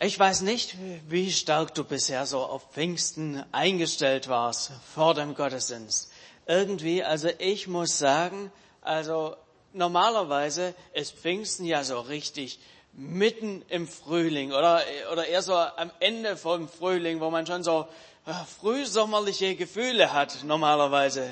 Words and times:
Ich 0.00 0.18
weiß 0.18 0.40
nicht, 0.40 0.76
wie 1.08 1.30
stark 1.30 1.72
du 1.74 1.84
bisher 1.84 2.26
so 2.26 2.40
auf 2.40 2.72
Pfingsten 2.72 3.44
eingestellt 3.52 4.28
warst 4.28 4.72
vor 4.92 5.14
dem 5.14 5.36
Gottesdienst. 5.36 6.10
Irgendwie, 6.46 7.04
also 7.04 7.28
ich 7.38 7.68
muss 7.68 7.96
sagen, 7.98 8.50
also 8.80 9.36
normalerweise 9.72 10.74
ist 10.94 11.16
Pfingsten 11.16 11.64
ja 11.64 11.84
so 11.84 12.00
richtig 12.00 12.58
mitten 12.92 13.62
im 13.68 13.86
Frühling 13.86 14.50
oder, 14.50 14.82
oder 15.12 15.26
eher 15.28 15.42
so 15.42 15.54
am 15.54 15.92
Ende 16.00 16.36
vom 16.36 16.68
Frühling, 16.68 17.20
wo 17.20 17.30
man 17.30 17.46
schon 17.46 17.62
so 17.62 17.86
äh, 18.26 18.32
frühsommerliche 18.60 19.54
Gefühle 19.54 20.12
hat 20.12 20.42
normalerweise. 20.42 21.30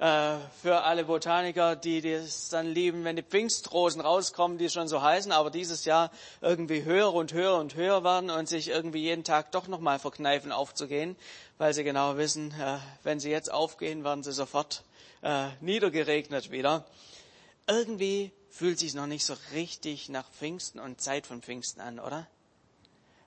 Äh, 0.00 0.38
für 0.60 0.82
alle 0.82 1.04
Botaniker, 1.04 1.76
die 1.76 2.00
das 2.00 2.48
dann 2.48 2.66
lieben, 2.66 3.04
wenn 3.04 3.14
die 3.14 3.22
Pfingstrosen 3.22 4.00
rauskommen, 4.00 4.58
die 4.58 4.68
schon 4.68 4.88
so 4.88 5.00
heißen, 5.00 5.30
aber 5.30 5.50
dieses 5.50 5.84
Jahr 5.84 6.10
irgendwie 6.40 6.82
höher 6.82 7.14
und 7.14 7.32
höher 7.32 7.56
und 7.58 7.76
höher 7.76 8.02
werden 8.02 8.28
und 8.28 8.48
sich 8.48 8.68
irgendwie 8.68 9.02
jeden 9.02 9.22
Tag 9.22 9.52
doch 9.52 9.68
nochmal 9.68 10.00
verkneifen 10.00 10.50
aufzugehen, 10.50 11.14
weil 11.58 11.74
sie 11.74 11.84
genau 11.84 12.16
wissen, 12.16 12.50
äh, 12.60 12.78
wenn 13.04 13.20
sie 13.20 13.30
jetzt 13.30 13.52
aufgehen, 13.52 14.02
werden 14.02 14.24
sie 14.24 14.32
sofort 14.32 14.82
äh, 15.22 15.46
niedergeregnet 15.60 16.50
wieder. 16.50 16.84
Irgendwie 17.68 18.32
fühlt 18.50 18.80
sich 18.80 18.94
noch 18.94 19.06
nicht 19.06 19.24
so 19.24 19.36
richtig 19.52 20.08
nach 20.08 20.28
Pfingsten 20.30 20.80
und 20.80 21.00
Zeit 21.00 21.24
von 21.24 21.40
Pfingsten 21.40 21.80
an, 21.80 22.00
oder? 22.00 22.26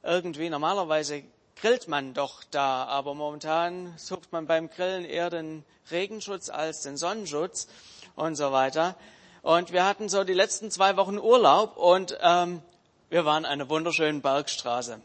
Irgendwie 0.04 0.50
normalerweise 0.50 1.24
grillt 1.62 1.88
man 1.88 2.14
doch 2.14 2.44
da, 2.52 2.86
aber 2.86 3.14
momentan 3.16 3.94
sucht 3.98 4.32
man 4.32 4.48
beim 4.48 4.70
Grillen 4.70 5.06
eher 5.06 5.30
den 5.30 5.64
Regenschutz 5.92 6.50
als 6.50 6.82
den 6.82 6.98
Sonnenschutz 6.98 7.68
und 8.16 8.36
so 8.36 8.52
weiter. 8.52 8.96
Und 9.42 9.72
wir 9.72 9.86
hatten 9.86 10.10
so 10.10 10.24
die 10.24 10.34
letzten 10.34 10.72
zwei 10.72 10.98
Wochen 10.98 11.18
Urlaub 11.18 11.78
und 11.78 12.18
ähm, 12.22 12.62
wir 13.10 13.26
waren 13.26 13.46
an 13.46 13.52
einer 13.54 13.70
wunderschönen 13.70 14.22
Bergstraße. 14.22 15.00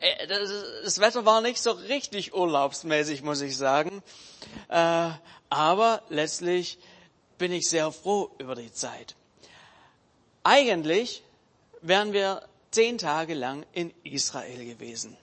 Äh, 0.00 0.26
das 0.26 1.00
Wetter 1.00 1.24
war 1.24 1.40
nicht 1.40 1.60
so 1.60 1.70
richtig 1.70 2.34
urlaubsmäßig, 2.34 3.22
muss 3.22 3.40
ich 3.40 3.56
sagen. 3.56 4.02
Äh, 4.68 5.10
aber 5.48 6.02
letztlich 6.08 6.78
bin 7.38 7.52
ich 7.52 7.68
sehr 7.68 7.92
froh 7.92 8.30
über 8.38 8.54
die 8.54 8.72
Zeit. 8.72 9.14
Eigentlich 10.42 11.22
wären 11.82 12.12
wir 12.12 12.42
zehn 12.70 12.98
Tage 12.98 13.34
lang 13.34 13.64
in 13.72 13.92
Israel 14.02 14.64
gewesen 14.64 15.16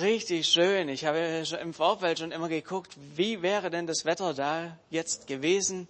richtig 0.00 0.48
schön. 0.48 0.88
Ich 0.88 1.04
habe 1.04 1.18
im 1.60 1.74
Vorfeld 1.74 2.18
schon 2.18 2.32
immer 2.32 2.48
geguckt, 2.48 2.96
wie 3.14 3.42
wäre 3.42 3.70
denn 3.70 3.86
das 3.86 4.04
Wetter 4.04 4.34
da 4.34 4.76
jetzt 4.90 5.26
gewesen? 5.26 5.88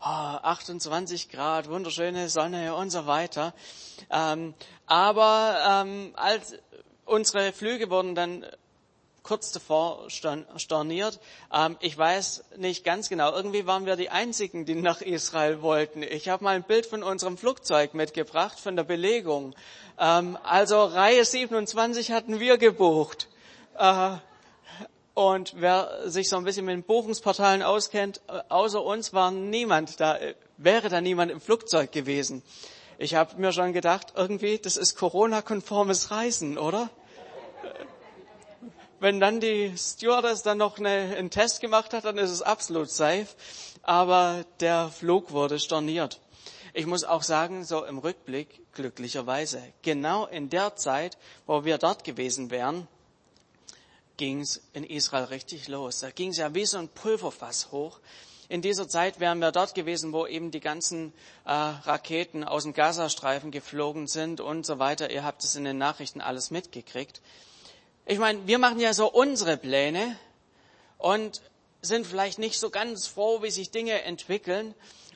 Oh, 0.00 0.04
28 0.04 1.28
Grad, 1.28 1.68
wunderschöne 1.68 2.28
Sonne 2.28 2.74
und 2.74 2.90
so 2.90 3.06
weiter. 3.06 3.54
Ähm, 4.10 4.54
aber 4.86 5.84
ähm, 5.84 6.12
als 6.14 6.54
unsere 7.04 7.52
Flüge 7.52 7.90
wurden 7.90 8.14
dann 8.14 8.44
kurz 9.22 9.52
davor 9.52 10.08
storniert. 10.08 11.20
Ähm, 11.52 11.76
ich 11.80 11.96
weiß 11.96 12.44
nicht 12.56 12.84
ganz 12.84 13.08
genau. 13.08 13.32
Irgendwie 13.32 13.66
waren 13.66 13.86
wir 13.86 13.96
die 13.96 14.10
Einzigen, 14.10 14.64
die 14.64 14.74
nach 14.74 15.00
Israel 15.00 15.62
wollten. 15.62 16.02
Ich 16.02 16.28
habe 16.28 16.44
mal 16.44 16.56
ein 16.56 16.64
Bild 16.64 16.86
von 16.86 17.02
unserem 17.02 17.38
Flugzeug 17.38 17.94
mitgebracht, 17.94 18.58
von 18.58 18.76
der 18.76 18.84
Belegung. 18.84 19.54
Ähm, 19.98 20.36
also 20.42 20.82
Reihe 20.84 21.24
27 21.24 22.10
hatten 22.10 22.40
wir 22.40 22.58
gebucht. 22.58 23.28
Äh, 23.78 24.16
und 25.14 25.54
wer 25.56 26.10
sich 26.10 26.28
so 26.28 26.36
ein 26.36 26.44
bisschen 26.44 26.64
mit 26.64 26.74
den 26.74 26.82
Buchungsportalen 26.82 27.62
auskennt, 27.62 28.20
äh, 28.28 28.40
außer 28.48 28.82
uns 28.82 29.12
war 29.12 29.30
niemand 29.30 30.00
da, 30.00 30.16
äh, 30.16 30.34
wäre 30.56 30.88
da 30.88 31.00
niemand 31.00 31.30
im 31.30 31.40
Flugzeug 31.40 31.92
gewesen. 31.92 32.42
Ich 32.98 33.14
habe 33.14 33.36
mir 33.36 33.52
schon 33.52 33.72
gedacht, 33.72 34.14
irgendwie, 34.16 34.58
das 34.58 34.76
ist 34.76 34.96
Corona-konformes 34.96 36.10
Reisen, 36.10 36.56
oder? 36.56 36.88
Wenn 39.00 39.18
dann 39.18 39.40
die 39.40 39.74
Stewardess 39.76 40.44
dann 40.44 40.58
noch 40.58 40.78
eine, 40.78 41.16
einen 41.18 41.30
Test 41.30 41.60
gemacht 41.60 41.92
hat, 41.92 42.04
dann 42.04 42.18
ist 42.18 42.30
es 42.30 42.40
absolut 42.40 42.88
safe. 42.88 43.26
Aber 43.82 44.44
der 44.60 44.88
Flug 44.90 45.32
wurde 45.32 45.58
storniert. 45.58 46.20
Ich 46.72 46.86
muss 46.86 47.02
auch 47.02 47.22
sagen, 47.22 47.64
so 47.64 47.84
im 47.84 47.98
Rückblick, 47.98 48.72
glücklicherweise, 48.72 49.60
genau 49.82 50.26
in 50.26 50.48
der 50.48 50.76
Zeit, 50.76 51.18
wo 51.46 51.64
wir 51.64 51.78
dort 51.78 52.04
gewesen 52.04 52.50
wären, 52.50 52.86
ging 54.22 54.38
es 54.38 54.60
in 54.72 54.84
Israel 54.84 55.24
richtig 55.24 55.66
los. 55.66 55.98
Da 55.98 56.12
ging 56.12 56.30
es 56.30 56.36
ja 56.36 56.54
wie 56.54 56.64
so 56.64 56.78
ein 56.78 56.86
Pulverfass 56.86 57.72
hoch. 57.72 57.98
In 58.48 58.62
dieser 58.62 58.88
Zeit 58.88 59.18
wären 59.18 59.40
wir 59.40 59.50
dort 59.50 59.74
gewesen, 59.74 60.12
wo 60.12 60.28
eben 60.28 60.52
die 60.52 60.60
ganzen 60.60 61.12
äh, 61.44 61.50
Raketen 61.50 62.44
aus 62.44 62.62
dem 62.62 62.72
Gazastreifen 62.72 63.50
geflogen 63.50 64.06
sind 64.06 64.40
und 64.40 64.64
so 64.64 64.78
weiter. 64.78 65.10
Ihr 65.10 65.24
habt 65.24 65.42
es 65.42 65.56
in 65.56 65.64
den 65.64 65.76
Nachrichten 65.76 66.20
alles 66.20 66.52
mitgekriegt. 66.52 67.20
Ich 68.06 68.20
meine, 68.20 68.46
wir 68.46 68.60
machen 68.60 68.78
ja 68.78 68.94
so 68.94 69.10
unsere 69.10 69.56
Pläne 69.56 70.16
und 70.98 71.42
sind 71.80 72.06
vielleicht 72.06 72.38
nicht 72.38 72.60
so 72.60 72.70
ganz 72.70 73.08
froh, 73.08 73.42
wie 73.42 73.50
sich 73.50 73.72
Dinge 73.72 74.02
entwickeln. 74.02 74.72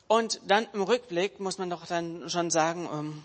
Und 0.07 0.41
dann 0.47 0.67
im 0.73 0.81
Rückblick 0.81 1.39
muss 1.39 1.59
man 1.59 1.69
doch 1.69 1.85
dann 1.85 2.29
schon 2.29 2.51
sagen, 2.51 2.89
ähm, 2.91 3.23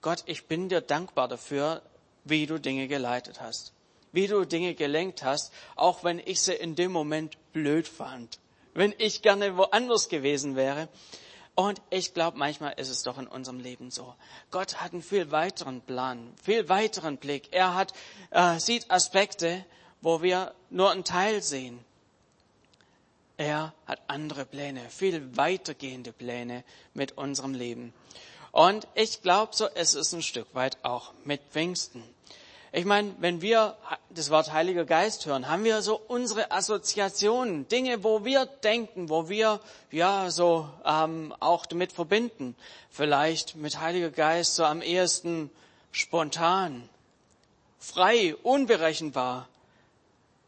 Gott, 0.00 0.22
ich 0.24 0.46
bin 0.46 0.70
dir 0.70 0.80
dankbar 0.80 1.28
dafür, 1.28 1.82
wie 2.24 2.46
du 2.46 2.58
Dinge 2.58 2.88
geleitet 2.88 3.42
hast 3.42 3.75
wie 4.12 4.26
du 4.26 4.44
Dinge 4.44 4.74
gelenkt 4.74 5.22
hast, 5.22 5.52
auch 5.74 6.04
wenn 6.04 6.18
ich 6.18 6.40
sie 6.40 6.54
in 6.54 6.74
dem 6.74 6.92
Moment 6.92 7.36
blöd 7.52 7.88
fand, 7.88 8.38
wenn 8.74 8.94
ich 8.98 9.22
gerne 9.22 9.56
woanders 9.56 10.08
gewesen 10.08 10.56
wäre. 10.56 10.88
Und 11.54 11.80
ich 11.88 12.12
glaube, 12.12 12.36
manchmal 12.36 12.74
ist 12.74 12.90
es 12.90 13.02
doch 13.02 13.16
in 13.16 13.26
unserem 13.26 13.60
Leben 13.60 13.90
so. 13.90 14.14
Gott 14.50 14.82
hat 14.82 14.92
einen 14.92 15.02
viel 15.02 15.30
weiteren 15.30 15.80
Plan, 15.80 16.34
viel 16.42 16.68
weiteren 16.68 17.16
Blick. 17.16 17.48
Er 17.52 17.74
hat, 17.74 17.94
äh, 18.30 18.58
sieht 18.58 18.90
Aspekte, 18.90 19.64
wo 20.02 20.20
wir 20.20 20.54
nur 20.68 20.90
einen 20.90 21.04
Teil 21.04 21.42
sehen. 21.42 21.82
Er 23.38 23.74
hat 23.86 24.00
andere 24.06 24.44
Pläne, 24.44 24.80
viel 24.88 25.36
weitergehende 25.36 26.12
Pläne 26.12 26.62
mit 26.94 27.18
unserem 27.18 27.54
Leben. 27.54 27.92
Und 28.52 28.88
ich 28.94 29.20
glaube, 29.20 29.54
so 29.54 29.66
ist 29.66 29.94
es 29.94 30.12
ein 30.14 30.22
Stück 30.22 30.54
weit 30.54 30.78
auch 30.82 31.12
mit 31.24 31.42
Pfingsten. 31.50 32.02
Ich 32.76 32.84
meine, 32.84 33.14
wenn 33.20 33.40
wir 33.40 33.74
das 34.10 34.28
Wort 34.28 34.52
Heiliger 34.52 34.84
Geist 34.84 35.24
hören, 35.24 35.48
haben 35.48 35.64
wir 35.64 35.80
so 35.80 35.98
unsere 36.08 36.50
Assoziationen, 36.50 37.66
Dinge, 37.68 38.04
wo 38.04 38.26
wir 38.26 38.44
denken, 38.44 39.08
wo 39.08 39.30
wir 39.30 39.60
ja 39.90 40.30
so 40.30 40.68
ähm, 40.84 41.34
auch 41.40 41.64
damit 41.64 41.90
verbinden. 41.92 42.54
Vielleicht 42.90 43.56
mit 43.56 43.80
Heiliger 43.80 44.10
Geist 44.10 44.56
so 44.56 44.66
am 44.66 44.82
ehesten 44.82 45.48
spontan, 45.90 46.86
frei, 47.78 48.36
unberechenbar, 48.42 49.48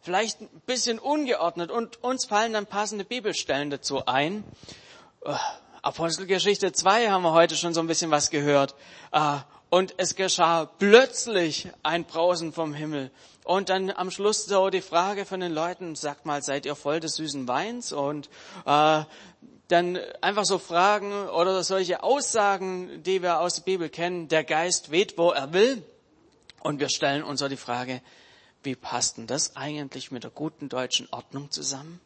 vielleicht 0.02 0.42
ein 0.42 0.50
bisschen 0.66 0.98
ungeordnet 0.98 1.70
und 1.70 2.04
uns 2.04 2.26
fallen 2.26 2.52
dann 2.52 2.66
passende 2.66 3.06
Bibelstellen 3.06 3.70
dazu 3.70 4.04
ein. 4.04 4.44
Äh, 5.24 5.32
Apostelgeschichte 5.80 6.72
2 6.72 7.08
haben 7.08 7.22
wir 7.22 7.32
heute 7.32 7.56
schon 7.56 7.72
so 7.72 7.80
ein 7.80 7.86
bisschen 7.86 8.10
was 8.10 8.28
gehört. 8.28 8.74
Äh, 9.12 9.38
und 9.70 9.94
es 9.98 10.14
geschah 10.14 10.66
plötzlich 10.66 11.68
ein 11.82 12.04
Brausen 12.04 12.52
vom 12.52 12.72
Himmel. 12.74 13.10
Und 13.44 13.68
dann 13.68 13.90
am 13.90 14.10
Schluss 14.10 14.44
so 14.44 14.70
die 14.70 14.80
Frage 14.80 15.24
von 15.24 15.40
den 15.40 15.52
Leuten, 15.52 15.94
sagt 15.94 16.26
mal, 16.26 16.42
seid 16.42 16.66
ihr 16.66 16.74
voll 16.74 17.00
des 17.00 17.16
süßen 17.16 17.48
Weins? 17.48 17.92
Und 17.92 18.28
äh, 18.66 19.02
dann 19.68 19.98
einfach 20.22 20.44
so 20.44 20.58
Fragen 20.58 21.28
oder 21.28 21.62
solche 21.62 22.02
Aussagen, 22.02 23.02
die 23.02 23.22
wir 23.22 23.40
aus 23.40 23.56
der 23.56 23.62
Bibel 23.62 23.88
kennen, 23.88 24.28
der 24.28 24.44
Geist 24.44 24.90
weht, 24.90 25.18
wo 25.18 25.30
er 25.30 25.52
will. 25.52 25.82
Und 26.60 26.80
wir 26.80 26.88
stellen 26.88 27.22
uns 27.22 27.40
so 27.40 27.48
die 27.48 27.56
Frage, 27.56 28.00
wie 28.62 28.74
passt 28.74 29.18
denn 29.18 29.26
das 29.26 29.56
eigentlich 29.56 30.10
mit 30.10 30.24
der 30.24 30.30
guten 30.30 30.68
deutschen 30.68 31.08
Ordnung 31.10 31.50
zusammen? 31.50 32.00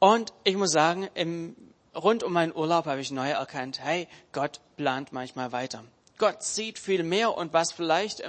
Und 0.00 0.32
ich 0.44 0.56
muss 0.56 0.70
sagen, 0.70 1.08
im 1.14 1.56
rund 1.94 2.22
um 2.22 2.32
meinen 2.32 2.54
Urlaub 2.54 2.86
habe 2.86 3.00
ich 3.00 3.10
neu 3.10 3.30
erkannt, 3.30 3.80
hey, 3.80 4.08
Gott 4.32 4.60
plant 4.76 5.12
manchmal 5.12 5.52
weiter. 5.52 5.84
Gott 6.18 6.42
sieht 6.42 6.78
viel 6.78 7.02
mehr 7.02 7.36
und 7.36 7.52
was 7.52 7.72
vielleicht 7.72 8.22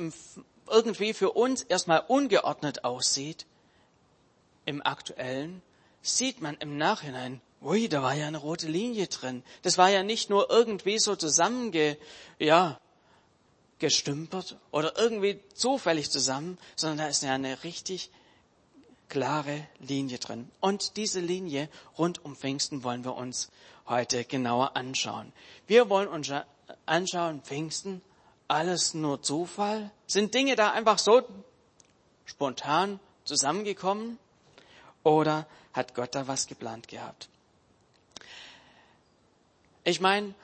irgendwie 0.67 1.13
für 1.13 1.31
uns 1.31 1.63
erstmal 1.63 2.03
ungeordnet 2.07 2.83
aussieht, 2.83 3.45
im 4.65 4.85
aktuellen, 4.85 5.61
sieht 6.01 6.41
man 6.41 6.55
im 6.57 6.77
Nachhinein, 6.77 7.41
ui, 7.61 7.89
da 7.89 8.03
war 8.03 8.13
ja 8.13 8.27
eine 8.27 8.37
rote 8.37 8.67
Linie 8.67 9.07
drin. 9.07 9.43
Das 9.63 9.77
war 9.77 9.89
ja 9.89 10.03
nicht 10.03 10.29
nur 10.29 10.49
irgendwie 10.49 10.99
so 10.99 11.15
zusammenge, 11.15 11.97
ja, 12.37 12.79
gestümpert 13.79 14.57
oder 14.71 14.97
irgendwie 14.97 15.39
zufällig 15.53 16.11
zusammen, 16.11 16.57
sondern 16.75 16.99
da 16.99 17.07
ist 17.07 17.23
ja 17.23 17.33
eine 17.33 17.63
richtig 17.63 18.11
klare 19.09 19.67
Linie 19.79 20.19
drin. 20.19 20.49
Und 20.59 20.95
diese 20.95 21.19
Linie 21.19 21.69
rund 21.97 22.23
um 22.23 22.35
Pfingsten 22.35 22.83
wollen 22.83 23.03
wir 23.03 23.15
uns 23.15 23.49
heute 23.87 24.23
genauer 24.23 24.75
anschauen. 24.75 25.33
Wir 25.67 25.89
wollen 25.89 26.07
uns 26.07 26.31
anschauen, 26.85 27.41
Pfingsten, 27.41 28.01
alles 28.47 28.93
nur 28.93 29.21
Zufall? 29.21 29.91
Sind 30.07 30.33
Dinge 30.33 30.55
da 30.55 30.71
einfach 30.71 30.99
so 30.99 31.23
spontan 32.25 32.99
zusammengekommen? 33.23 34.17
Oder 35.03 35.47
hat 35.73 35.95
Gott 35.95 36.13
da 36.15 36.27
was 36.27 36.47
geplant 36.47 36.87
gehabt? 36.87 37.29
Ich 39.83 40.01
meine, 40.01 40.35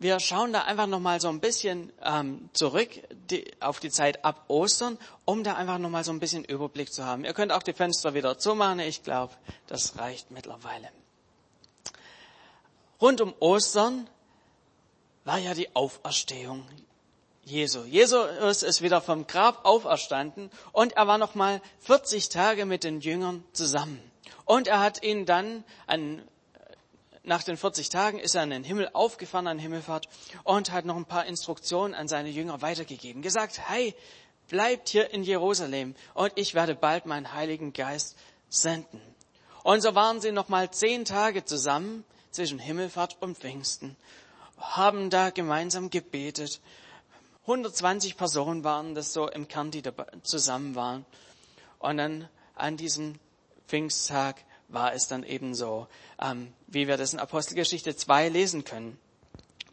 wir 0.00 0.18
schauen 0.18 0.52
da 0.52 0.62
einfach 0.62 0.86
nochmal 0.86 1.20
so 1.20 1.28
ein 1.28 1.40
bisschen 1.40 1.92
ähm, 2.02 2.48
zurück 2.54 2.88
die, 3.30 3.44
auf 3.60 3.80
die 3.80 3.90
Zeit 3.90 4.24
ab 4.24 4.46
Ostern, 4.48 4.98
um 5.26 5.44
da 5.44 5.54
einfach 5.54 5.78
nochmal 5.78 6.04
so 6.04 6.10
ein 6.10 6.20
bisschen 6.20 6.42
Überblick 6.42 6.92
zu 6.92 7.04
haben. 7.04 7.24
Ihr 7.24 7.34
könnt 7.34 7.52
auch 7.52 7.62
die 7.62 7.74
Fenster 7.74 8.14
wieder 8.14 8.38
zumachen. 8.38 8.80
Ich 8.80 9.02
glaube, 9.02 9.34
das 9.66 9.98
reicht 9.98 10.30
mittlerweile. 10.30 10.88
Rund 13.00 13.20
um 13.20 13.34
Ostern 13.40 14.08
war 15.24 15.38
ja 15.38 15.52
die 15.52 15.74
Auferstehung 15.76 16.66
Jesu. 17.44 17.82
Jesus 17.84 18.62
ist 18.62 18.80
wieder 18.80 19.00
vom 19.00 19.26
Grab 19.26 19.64
auferstanden 19.64 20.50
und 20.72 20.94
er 20.94 21.06
war 21.08 21.18
nochmal 21.18 21.60
40 21.80 22.30
Tage 22.30 22.64
mit 22.64 22.84
den 22.84 23.00
Jüngern 23.00 23.44
zusammen. 23.52 24.00
Und 24.44 24.66
er 24.66 24.80
hat 24.80 25.02
ihnen 25.02 25.26
dann 25.26 25.64
an 25.86 26.22
nach 27.22 27.42
den 27.42 27.56
40 27.56 27.88
Tagen 27.90 28.18
ist 28.18 28.34
er 28.34 28.44
in 28.44 28.50
den 28.50 28.64
Himmel 28.64 28.90
aufgefahren 28.92 29.46
an 29.46 29.58
Himmelfahrt 29.58 30.08
und 30.44 30.72
hat 30.72 30.84
noch 30.84 30.96
ein 30.96 31.04
paar 31.04 31.26
Instruktionen 31.26 31.94
an 31.94 32.08
seine 32.08 32.30
Jünger 32.30 32.62
weitergegeben. 32.62 33.22
Gesagt, 33.22 33.60
hey, 33.68 33.94
bleibt 34.48 34.88
hier 34.88 35.10
in 35.10 35.22
Jerusalem 35.22 35.94
und 36.14 36.32
ich 36.36 36.54
werde 36.54 36.74
bald 36.74 37.06
meinen 37.06 37.32
Heiligen 37.32 37.72
Geist 37.72 38.16
senden. 38.48 39.00
Und 39.62 39.82
so 39.82 39.94
waren 39.94 40.20
sie 40.20 40.32
noch 40.32 40.48
mal 40.48 40.70
zehn 40.70 41.04
Tage 41.04 41.44
zusammen 41.44 42.04
zwischen 42.30 42.58
Himmelfahrt 42.58 43.16
und 43.20 43.36
Pfingsten, 43.38 43.96
haben 44.58 45.10
da 45.10 45.30
gemeinsam 45.30 45.90
gebetet. 45.90 46.60
120 47.42 48.16
Personen 48.16 48.64
waren 48.64 48.94
das 48.94 49.12
so 49.12 49.28
im 49.28 49.48
Kern, 49.48 49.70
die 49.70 49.82
zusammen 50.22 50.74
waren. 50.74 51.04
Und 51.78 51.96
dann 51.96 52.28
an 52.54 52.76
diesem 52.76 53.18
Pfingsttag 53.66 54.44
war 54.72 54.94
es 54.94 55.08
dann 55.08 55.22
eben 55.22 55.54
so, 55.54 55.86
ähm, 56.20 56.52
wie 56.66 56.88
wir 56.88 56.96
das 56.96 57.12
in 57.12 57.18
Apostelgeschichte 57.18 57.96
2 57.96 58.28
lesen 58.28 58.64
können. 58.64 58.98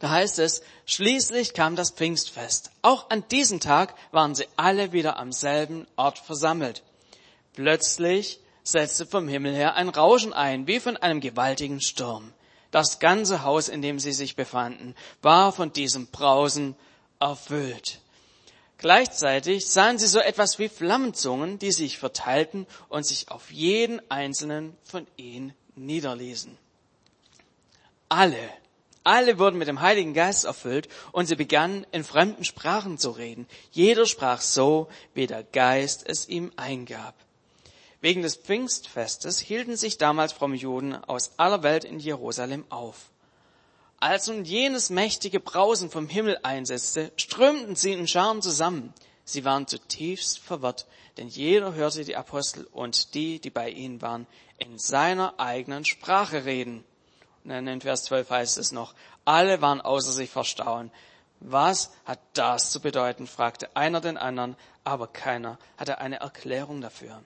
Da 0.00 0.10
heißt 0.10 0.38
es, 0.38 0.62
schließlich 0.86 1.54
kam 1.54 1.74
das 1.74 1.90
Pfingstfest. 1.90 2.70
Auch 2.82 3.10
an 3.10 3.24
diesem 3.30 3.60
Tag 3.60 3.94
waren 4.12 4.34
sie 4.34 4.46
alle 4.56 4.92
wieder 4.92 5.16
am 5.18 5.32
selben 5.32 5.86
Ort 5.96 6.18
versammelt. 6.18 6.82
Plötzlich 7.54 8.40
setzte 8.62 9.06
vom 9.06 9.26
Himmel 9.26 9.54
her 9.54 9.74
ein 9.74 9.88
Rauschen 9.88 10.32
ein, 10.32 10.66
wie 10.66 10.78
von 10.78 10.96
einem 10.96 11.20
gewaltigen 11.20 11.80
Sturm. 11.80 12.32
Das 12.70 12.98
ganze 13.00 13.42
Haus, 13.42 13.68
in 13.68 13.82
dem 13.82 13.98
sie 13.98 14.12
sich 14.12 14.36
befanden, 14.36 14.94
war 15.22 15.52
von 15.52 15.72
diesem 15.72 16.06
Brausen 16.06 16.76
erfüllt. 17.18 18.00
Gleichzeitig 18.78 19.66
sahen 19.66 19.98
sie 19.98 20.06
so 20.06 20.20
etwas 20.20 20.60
wie 20.60 20.68
Flammenzungen, 20.68 21.58
die 21.58 21.72
sich 21.72 21.98
verteilten 21.98 22.66
und 22.88 23.04
sich 23.04 23.28
auf 23.28 23.50
jeden 23.50 24.00
einzelnen 24.08 24.76
von 24.84 25.06
ihnen 25.16 25.52
niederließen. 25.74 26.56
Alle, 28.08 28.48
alle 29.02 29.38
wurden 29.40 29.58
mit 29.58 29.66
dem 29.66 29.80
Heiligen 29.80 30.14
Geist 30.14 30.44
erfüllt 30.44 30.88
und 31.10 31.26
sie 31.26 31.34
begannen 31.34 31.86
in 31.90 32.04
fremden 32.04 32.44
Sprachen 32.44 32.98
zu 32.98 33.10
reden. 33.10 33.48
Jeder 33.72 34.06
sprach 34.06 34.40
so, 34.40 34.88
wie 35.12 35.26
der 35.26 35.42
Geist 35.42 36.04
es 36.06 36.28
ihm 36.28 36.52
eingab. 36.56 37.14
Wegen 38.00 38.22
des 38.22 38.36
Pfingstfestes 38.36 39.40
hielten 39.40 39.76
sich 39.76 39.98
damals 39.98 40.32
fromme 40.32 40.54
Juden 40.54 40.94
aus 40.94 41.32
aller 41.36 41.64
Welt 41.64 41.82
in 41.82 41.98
Jerusalem 41.98 42.64
auf. 42.68 43.10
Als 44.00 44.28
nun 44.28 44.44
jenes 44.44 44.90
mächtige 44.90 45.40
Brausen 45.40 45.90
vom 45.90 46.08
Himmel 46.08 46.38
einsetzte, 46.44 47.10
strömten 47.16 47.74
sie 47.74 47.92
in 47.92 48.06
Scharen 48.06 48.42
zusammen. 48.42 48.94
Sie 49.24 49.44
waren 49.44 49.66
zutiefst 49.66 50.38
verwirrt, 50.38 50.86
denn 51.16 51.26
jeder 51.26 51.74
hörte 51.74 52.04
die 52.04 52.16
Apostel 52.16 52.64
und 52.72 53.14
die, 53.14 53.40
die 53.40 53.50
bei 53.50 53.70
ihnen 53.70 54.00
waren, 54.00 54.28
in 54.58 54.78
seiner 54.78 55.40
eigenen 55.40 55.84
Sprache 55.84 56.44
reden. 56.44 56.84
Und 57.42 57.50
dann 57.50 57.66
in 57.66 57.80
Vers 57.80 58.04
12 58.04 58.30
heißt 58.30 58.58
es 58.58 58.70
noch, 58.70 58.94
alle 59.24 59.60
waren 59.62 59.80
außer 59.80 60.12
sich 60.12 60.30
verstauen. 60.30 60.92
Was 61.40 61.90
hat 62.04 62.20
das 62.34 62.70
zu 62.70 62.80
bedeuten? 62.80 63.26
fragte 63.26 63.74
einer 63.76 64.00
den 64.00 64.16
anderen, 64.16 64.56
aber 64.84 65.08
keiner 65.08 65.58
hatte 65.76 65.98
eine 65.98 66.20
Erklärung 66.20 66.80
dafür. 66.80 67.20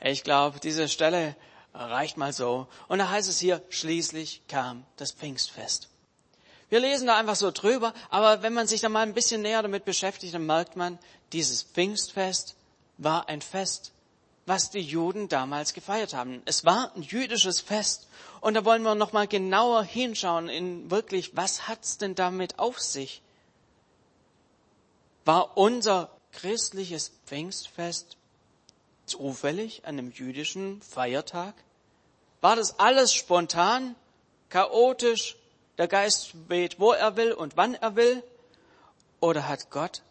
Ich 0.00 0.24
glaube, 0.24 0.60
diese 0.60 0.88
Stelle 0.88 1.36
reicht 1.74 2.16
mal 2.16 2.32
so. 2.32 2.68
Und 2.88 2.98
da 2.98 3.10
heißt 3.10 3.28
es 3.28 3.38
hier, 3.38 3.62
schließlich 3.68 4.42
kam 4.48 4.84
das 4.96 5.12
Pfingstfest. 5.12 5.88
Wir 6.70 6.80
lesen 6.80 7.06
da 7.06 7.16
einfach 7.16 7.36
so 7.36 7.50
drüber, 7.50 7.92
aber 8.08 8.42
wenn 8.42 8.54
man 8.54 8.66
sich 8.66 8.80
da 8.80 8.88
mal 8.88 9.02
ein 9.02 9.14
bisschen 9.14 9.42
näher 9.42 9.62
damit 9.62 9.84
beschäftigt, 9.84 10.34
dann 10.34 10.46
merkt 10.46 10.76
man, 10.76 10.98
dieses 11.32 11.62
Pfingstfest 11.62 12.56
war 12.96 13.28
ein 13.28 13.42
Fest, 13.42 13.92
was 14.46 14.70
die 14.70 14.80
Juden 14.80 15.28
damals 15.28 15.72
gefeiert 15.72 16.14
haben. 16.14 16.42
Es 16.44 16.64
war 16.64 16.92
ein 16.94 17.02
jüdisches 17.02 17.60
Fest. 17.60 18.08
Und 18.40 18.54
da 18.54 18.64
wollen 18.64 18.82
wir 18.82 18.94
noch 18.94 19.12
mal 19.12 19.26
genauer 19.26 19.84
hinschauen 19.84 20.48
in 20.48 20.90
wirklich, 20.90 21.36
was 21.36 21.66
hat's 21.68 21.98
denn 21.98 22.14
damit 22.14 22.58
auf 22.58 22.78
sich? 22.78 23.22
War 25.24 25.56
unser 25.56 26.10
christliches 26.32 27.12
Pfingstfest 27.26 28.16
zufällig 29.06 29.84
an 29.84 29.98
einem 29.98 30.10
jüdischen 30.10 30.82
Feiertag? 30.82 31.54
War 32.40 32.56
das 32.56 32.78
alles 32.78 33.12
spontan, 33.12 33.94
chaotisch, 34.48 35.36
der 35.78 35.88
Geist 35.88 36.32
weht, 36.48 36.78
wo 36.78 36.92
er 36.92 37.16
will 37.16 37.32
und 37.32 37.56
wann 37.56 37.74
er 37.74 37.96
will? 37.96 38.22
Oder 39.20 39.48
hat 39.48 39.70
Gott 39.70 40.02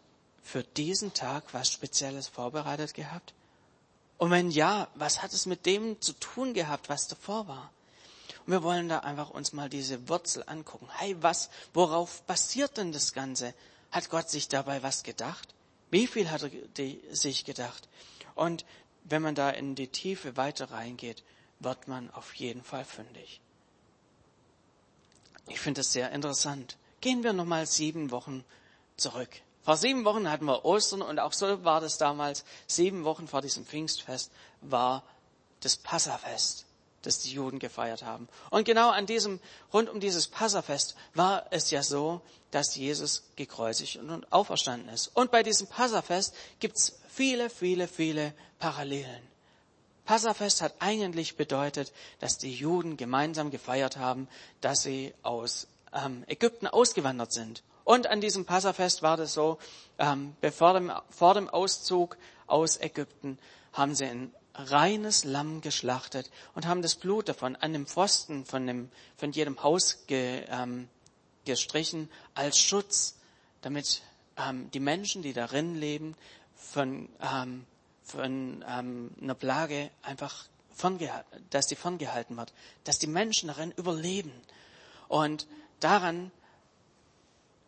für 0.41 0.63
diesen 0.63 1.13
Tag 1.13 1.43
was 1.53 1.71
Spezielles 1.71 2.27
vorbereitet 2.27 2.93
gehabt? 2.93 3.33
Und 4.17 4.31
wenn 4.31 4.51
ja, 4.51 4.87
was 4.95 5.21
hat 5.21 5.33
es 5.33 5.45
mit 5.45 5.65
dem 5.65 5.99
zu 6.01 6.13
tun 6.13 6.53
gehabt, 6.53 6.89
was 6.89 7.07
davor 7.07 7.47
war? 7.47 7.71
Und 8.45 8.53
wir 8.53 8.63
wollen 8.63 8.89
da 8.89 8.99
einfach 8.99 9.29
uns 9.29 9.53
mal 9.53 9.69
diese 9.69 10.09
Wurzel 10.09 10.43
angucken. 10.47 10.87
Hey, 10.97 11.15
was, 11.21 11.49
worauf 11.73 12.23
basiert 12.23 12.77
denn 12.77 12.91
das 12.91 13.13
Ganze? 13.13 13.53
Hat 13.91 14.09
Gott 14.09 14.29
sich 14.29 14.49
dabei 14.49 14.83
was 14.83 15.03
gedacht? 15.03 15.53
Wie 15.91 16.07
viel 16.07 16.29
hat 16.31 16.43
er 16.43 17.15
sich 17.15 17.45
gedacht? 17.45 17.87
Und 18.35 18.65
wenn 19.03 19.21
man 19.21 19.35
da 19.35 19.49
in 19.49 19.75
die 19.75 19.87
Tiefe 19.87 20.37
weiter 20.37 20.71
reingeht, 20.71 21.23
wird 21.59 21.87
man 21.87 22.11
auf 22.11 22.33
jeden 22.35 22.63
Fall 22.63 22.85
fündig. 22.85 23.41
Ich 25.47 25.59
finde 25.59 25.81
es 25.81 25.91
sehr 25.91 26.11
interessant. 26.11 26.77
Gehen 27.01 27.23
wir 27.23 27.33
nochmal 27.33 27.65
sieben 27.65 28.11
Wochen 28.11 28.45
zurück. 28.97 29.29
Vor 29.63 29.77
sieben 29.77 30.05
Wochen 30.05 30.29
hatten 30.29 30.45
wir 30.45 30.65
Ostern 30.65 31.01
und 31.01 31.19
auch 31.19 31.33
so 31.33 31.63
war 31.63 31.81
das 31.81 31.97
damals. 31.97 32.43
Sieben 32.67 33.05
Wochen 33.05 33.27
vor 33.27 33.41
diesem 33.41 33.65
Pfingstfest 33.65 34.31
war 34.61 35.03
das 35.61 35.77
Passafest, 35.77 36.65
das 37.01 37.19
die 37.19 37.31
Juden 37.31 37.59
gefeiert 37.59 38.03
haben. 38.03 38.27
Und 38.49 38.65
genau 38.65 38.89
an 38.89 39.05
diesem, 39.05 39.39
rund 39.71 39.89
um 39.89 39.99
dieses 39.99 40.27
Passafest 40.27 40.95
war 41.13 41.45
es 41.51 41.71
ja 41.71 41.81
so, 41.81 42.21
dass 42.51 42.75
Jesus 42.75 43.23
gekreuzigt 43.35 43.97
und 43.97 44.31
auferstanden 44.31 44.89
ist. 44.89 45.07
Und 45.13 45.31
bei 45.31 45.43
diesem 45.43 45.67
Passafest 45.67 46.35
gibt's 46.59 46.99
viele, 47.13 47.49
viele, 47.49 47.87
viele 47.87 48.33
Parallelen. 48.59 49.21
Passafest 50.05 50.61
hat 50.61 50.75
eigentlich 50.79 51.37
bedeutet, 51.37 51.93
dass 52.19 52.37
die 52.37 52.53
Juden 52.53 52.97
gemeinsam 52.97 53.51
gefeiert 53.51 53.97
haben, 53.97 54.27
dass 54.61 54.81
sie 54.81 55.13
aus 55.23 55.67
ähm, 55.93 56.23
Ägypten 56.27 56.67
ausgewandert 56.67 57.31
sind. 57.31 57.63
Und 57.85 58.07
an 58.07 58.21
diesem 58.21 58.45
Passafest 58.45 59.01
war 59.01 59.17
das 59.17 59.33
so, 59.33 59.59
ähm, 59.99 60.35
bevor 60.41 60.73
dem, 60.73 60.91
vor 61.09 61.33
dem 61.33 61.49
Auszug 61.49 62.17
aus 62.47 62.79
Ägypten 62.79 63.37
haben 63.73 63.95
sie 63.95 64.05
ein 64.05 64.33
reines 64.55 65.23
Lamm 65.23 65.61
geschlachtet 65.61 66.29
und 66.53 66.67
haben 66.67 66.81
das 66.81 66.95
Blut 66.95 67.27
davon 67.29 67.55
an 67.55 67.73
dem 67.73 67.87
Pfosten 67.87 68.45
von, 68.45 68.67
dem, 68.67 68.89
von 69.17 69.31
jedem 69.31 69.61
Haus 69.63 70.05
ge, 70.07 70.45
ähm, 70.49 70.87
gestrichen 71.45 72.09
als 72.35 72.57
Schutz, 72.59 73.15
damit 73.61 74.01
ähm, 74.37 74.69
die 74.71 74.79
Menschen, 74.79 75.21
die 75.21 75.33
darin 75.33 75.75
leben, 75.75 76.15
von, 76.71 77.09
ähm, 77.21 77.65
von 78.03 78.63
ähm, 78.67 79.11
einer 79.21 79.35
Plage 79.35 79.91
einfach 80.01 80.45
dass 81.49 81.67
die 81.67 81.75
ferngehalten 81.75 82.35
wird, 82.35 82.53
dass 82.83 82.99
die 82.99 83.07
Menschen 83.07 83.47
darin 83.47 83.71
überleben. 83.71 84.33
Und 85.07 85.47
daran 85.79 86.31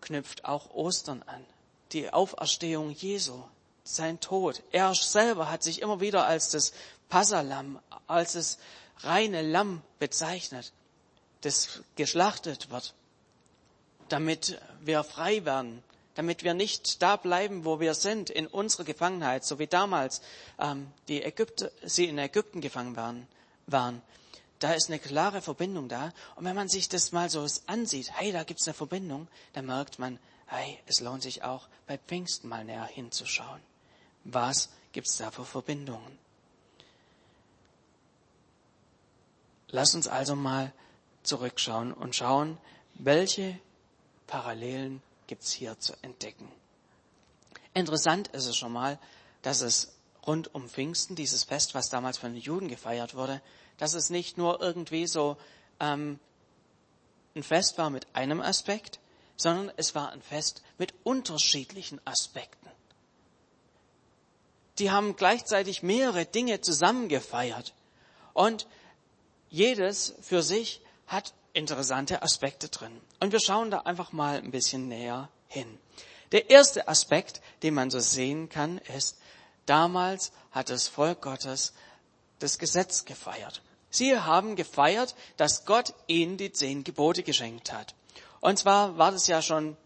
knüpft 0.02 0.46
auch 0.46 0.72
Ostern 0.72 1.24
an. 1.24 1.46
Die 1.92 2.12
Auferstehung 2.12 2.92
Jesu, 2.92 3.44
sein 3.84 4.20
Tod. 4.20 4.64
Er 4.72 4.94
selber 4.96 5.52
hat 5.52 5.64
sich 5.64 5.82
immer 5.82 6.00
wieder 6.00 6.26
als 6.26 6.50
das 6.50 6.74
Passalam, 7.10 7.80
als 8.08 8.34
das 8.34 8.58
reine 9.00 9.42
Lamm 9.42 9.82
bezeichnet, 10.00 10.74
das 11.42 11.82
geschlachtet 11.96 12.72
wird, 12.72 12.96
damit 14.10 14.60
wir 14.82 15.04
frei 15.04 15.46
werden, 15.46 15.84
damit 16.16 16.44
wir 16.44 16.54
nicht 16.54 17.02
da 17.02 17.16
bleiben, 17.16 17.66
wo 17.66 17.80
wir 17.80 17.94
sind, 17.94 18.30
in 18.30 18.48
unserer 18.48 18.84
Gefangenheit, 18.84 19.46
so 19.46 19.60
wie 19.60 19.68
damals 19.68 20.22
ähm, 20.60 20.92
die 21.08 21.24
Ägypter, 21.24 21.72
sie 21.84 22.06
in 22.06 22.18
Ägypten 22.18 22.62
gefangen 22.62 22.96
waren, 22.96 23.28
waren. 23.68 24.02
Da 24.60 24.74
ist 24.74 24.90
eine 24.90 25.00
klare 25.00 25.42
Verbindung 25.42 25.90
da. 25.90 26.14
Und 26.36 26.46
wenn 26.46 26.56
man 26.56 26.70
sich 26.70 26.90
das 26.90 27.12
mal 27.12 27.30
so 27.30 27.46
ansieht, 27.68 28.12
hey, 28.14 28.32
da 28.32 28.44
gibt's 28.44 28.68
eine 28.68 28.74
Verbindung, 28.74 29.28
dann 29.54 29.66
merkt 29.66 30.00
man, 30.00 30.18
hey, 30.48 30.80
es 30.86 31.02
lohnt 31.02 31.22
sich 31.22 31.44
auch, 31.44 31.68
bei 31.88 31.98
Pfingsten 31.98 32.48
mal 32.50 32.64
näher 32.64 32.86
hinzuschauen. 32.86 33.62
Was 34.24 34.70
gibt's 34.94 35.18
da 35.18 35.32
für 35.32 35.46
Verbindungen? 35.46 36.18
Lass 39.68 39.94
uns 39.94 40.08
also 40.08 40.36
mal 40.36 40.72
zurückschauen 41.24 41.92
und 41.94 42.16
schauen, 42.16 42.58
Welche 42.98 43.60
Parallelen 44.26 45.02
gibt's 45.28 45.52
hier 45.52 45.80
zu 45.80 45.94
entdecken? 46.02 46.52
Interessant 47.74 48.30
ist 48.30 48.46
es 48.46 48.56
schon 48.56 48.72
mal, 48.72 49.00
dass 49.42 49.62
es 49.62 49.94
rund 50.26 50.54
um 50.56 50.70
Pfingsten, 50.70 51.16
dieses 51.16 51.44
Fest, 51.44 51.76
was 51.76 51.90
damals 51.90 52.18
von 52.18 52.34
den 52.34 52.42
Juden 52.42 52.68
gefeiert 52.68 53.16
wurde, 53.16 53.42
dass 53.78 53.94
es 53.94 54.10
nicht 54.10 54.38
nur 54.38 54.62
irgendwie 54.62 55.08
so 55.08 55.38
ähm, 55.80 56.20
ein 57.36 57.44
Fest 57.44 57.78
war 57.78 57.90
mit 57.90 58.08
einem 58.14 58.42
Aspekt, 58.42 59.00
sondern 59.36 59.72
es 59.78 59.94
war 59.94 60.12
ein 60.12 60.22
Fest 60.22 60.64
mit 60.78 60.94
unterschiedlichen 61.04 62.00
Aspekten. 62.06 62.70
Die 64.80 64.92
haben 64.92 65.16
gleichzeitig 65.16 65.84
mehrere 65.84 66.26
Dinge 66.26 66.62
zusammen 66.62 67.08
gefeiert 67.08 67.74
und 68.34 68.68
jedes 69.50 70.16
für 70.22 70.42
sich 70.42 70.82
hat 71.08 71.34
interessante 71.56 72.22
Aspekte 72.22 72.70
drin. 72.70 73.02
Und 73.20 73.32
wir 73.32 73.40
schauen 73.40 73.72
da 73.72 73.80
einfach 73.80 74.12
mal 74.12 74.38
ein 74.38 74.52
bisschen 74.52 74.88
näher 74.88 75.30
hin. 75.48 75.80
Der 76.32 76.50
erste 76.50 76.88
Aspekt, 76.88 77.42
den 77.64 77.74
man 77.74 77.90
so 77.90 78.00
sehen 78.00 78.50
kann, 78.50 78.78
ist, 78.80 79.18
damals 79.66 80.32
hat 80.52 80.70
das 80.70 80.88
Volk 80.88 81.22
Gottes 81.22 81.74
das 82.40 82.60
Gesetz 82.60 83.06
gefeiert. 83.06 83.62
Sie 83.90 84.20
haben 84.20 84.56
gefeiert, 84.56 85.16
dass 85.38 85.66
Gott 85.66 85.94
ihnen 86.08 86.38
die 86.38 86.52
zehn 86.52 86.84
Gebote 86.84 87.24
geschenkt 87.24 87.72
hat. 87.72 87.96
Und 88.42 88.60
zwar 88.60 88.98
war 88.98 89.12
das 89.12 89.28
ja 89.28 89.42
schon 89.42 89.78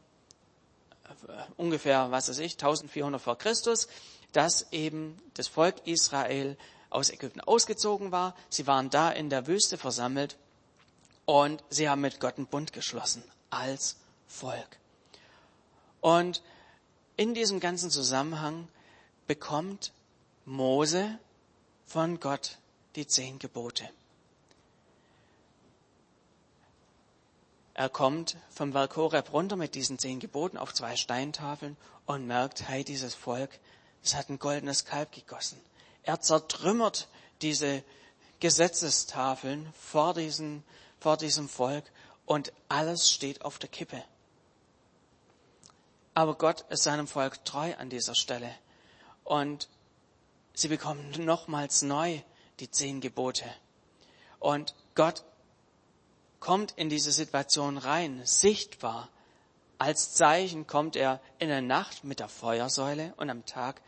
äh, 1.27 1.33
ungefähr, 1.57 2.09
was 2.09 2.29
weiß 2.29 2.39
ich, 2.39 2.53
1400 2.53 3.21
vor 3.21 3.37
Christus, 3.37 3.87
dass 4.31 4.71
eben 4.71 5.21
das 5.35 5.47
Volk 5.47 5.75
Israel 5.85 6.57
aus 6.89 7.11
Ägypten 7.11 7.41
ausgezogen 7.41 8.11
war. 8.11 8.35
Sie 8.49 8.65
waren 8.65 8.89
da 8.89 9.11
in 9.11 9.29
der 9.29 9.45
Wüste 9.45 9.77
versammelt 9.77 10.37
und 11.29 11.63
sie 11.69 11.87
haben 11.87 12.01
mit 12.01 12.19
Gott 12.19 12.37
einen 12.37 12.47
Bund 12.47 12.73
geschlossen 12.73 13.23
als 13.51 13.97
Volk. 14.25 14.79
Und 16.01 16.41
in 17.17 17.35
diesem 17.35 17.59
ganzen 17.59 17.91
Zusammenhang 17.91 18.67
bekommt 19.27 19.93
Mose 20.45 21.19
von 21.85 22.19
Gott 22.19 22.57
die 22.95 23.05
zehn 23.05 23.37
Gebote. 23.37 23.87
Er 27.75 27.89
kommt 27.89 28.35
vom 28.49 28.73
Berg 28.73 28.95
Horeb 28.95 29.31
runter 29.31 29.55
mit 29.55 29.75
diesen 29.75 29.99
zehn 29.99 30.19
Geboten 30.19 30.57
auf 30.57 30.73
zwei 30.73 30.95
Steintafeln 30.95 31.77
und 32.07 32.25
merkt, 32.25 32.67
hey, 32.67 32.83
dieses 32.83 33.13
Volk, 33.13 33.51
es 34.03 34.15
hat 34.15 34.29
ein 34.29 34.39
goldenes 34.39 34.83
Kalb 34.83 35.11
gegossen. 35.11 35.61
Er 36.01 36.21
zertrümmert 36.21 37.07
diese 37.43 37.83
Gesetzestafeln 38.39 39.71
vor, 39.79 40.15
diesen, 40.15 40.63
vor 40.99 41.17
diesem 41.17 41.49
Volk 41.49 41.85
und 42.25 42.51
alles 42.67 43.09
steht 43.09 43.43
auf 43.43 43.59
der 43.59 43.69
Kippe. 43.69 44.03
Aber 46.13 46.35
Gott 46.35 46.61
ist 46.69 46.83
seinem 46.83 47.07
Volk 47.07 47.43
treu 47.45 47.73
an 47.77 47.89
dieser 47.89 48.15
Stelle. 48.15 48.53
Und 49.23 49.69
sie 50.53 50.67
bekommen 50.67 51.11
nochmals 51.23 51.81
neu 51.81 52.21
die 52.59 52.69
zehn 52.69 52.99
Gebote. 52.99 53.45
Und 54.39 54.75
Gott 54.95 55.23
kommt 56.39 56.71
in 56.71 56.89
diese 56.89 57.11
Situation 57.11 57.77
rein, 57.77 58.21
sichtbar. 58.25 59.09
Als 59.77 60.13
Zeichen 60.13 60.67
kommt 60.67 60.95
er 60.95 61.21
in 61.37 61.47
der 61.47 61.61
Nacht 61.61 62.03
mit 62.03 62.19
der 62.19 62.27
Feuersäule 62.27 63.13
und 63.17 63.29
am 63.29 63.45
Tag 63.45 63.81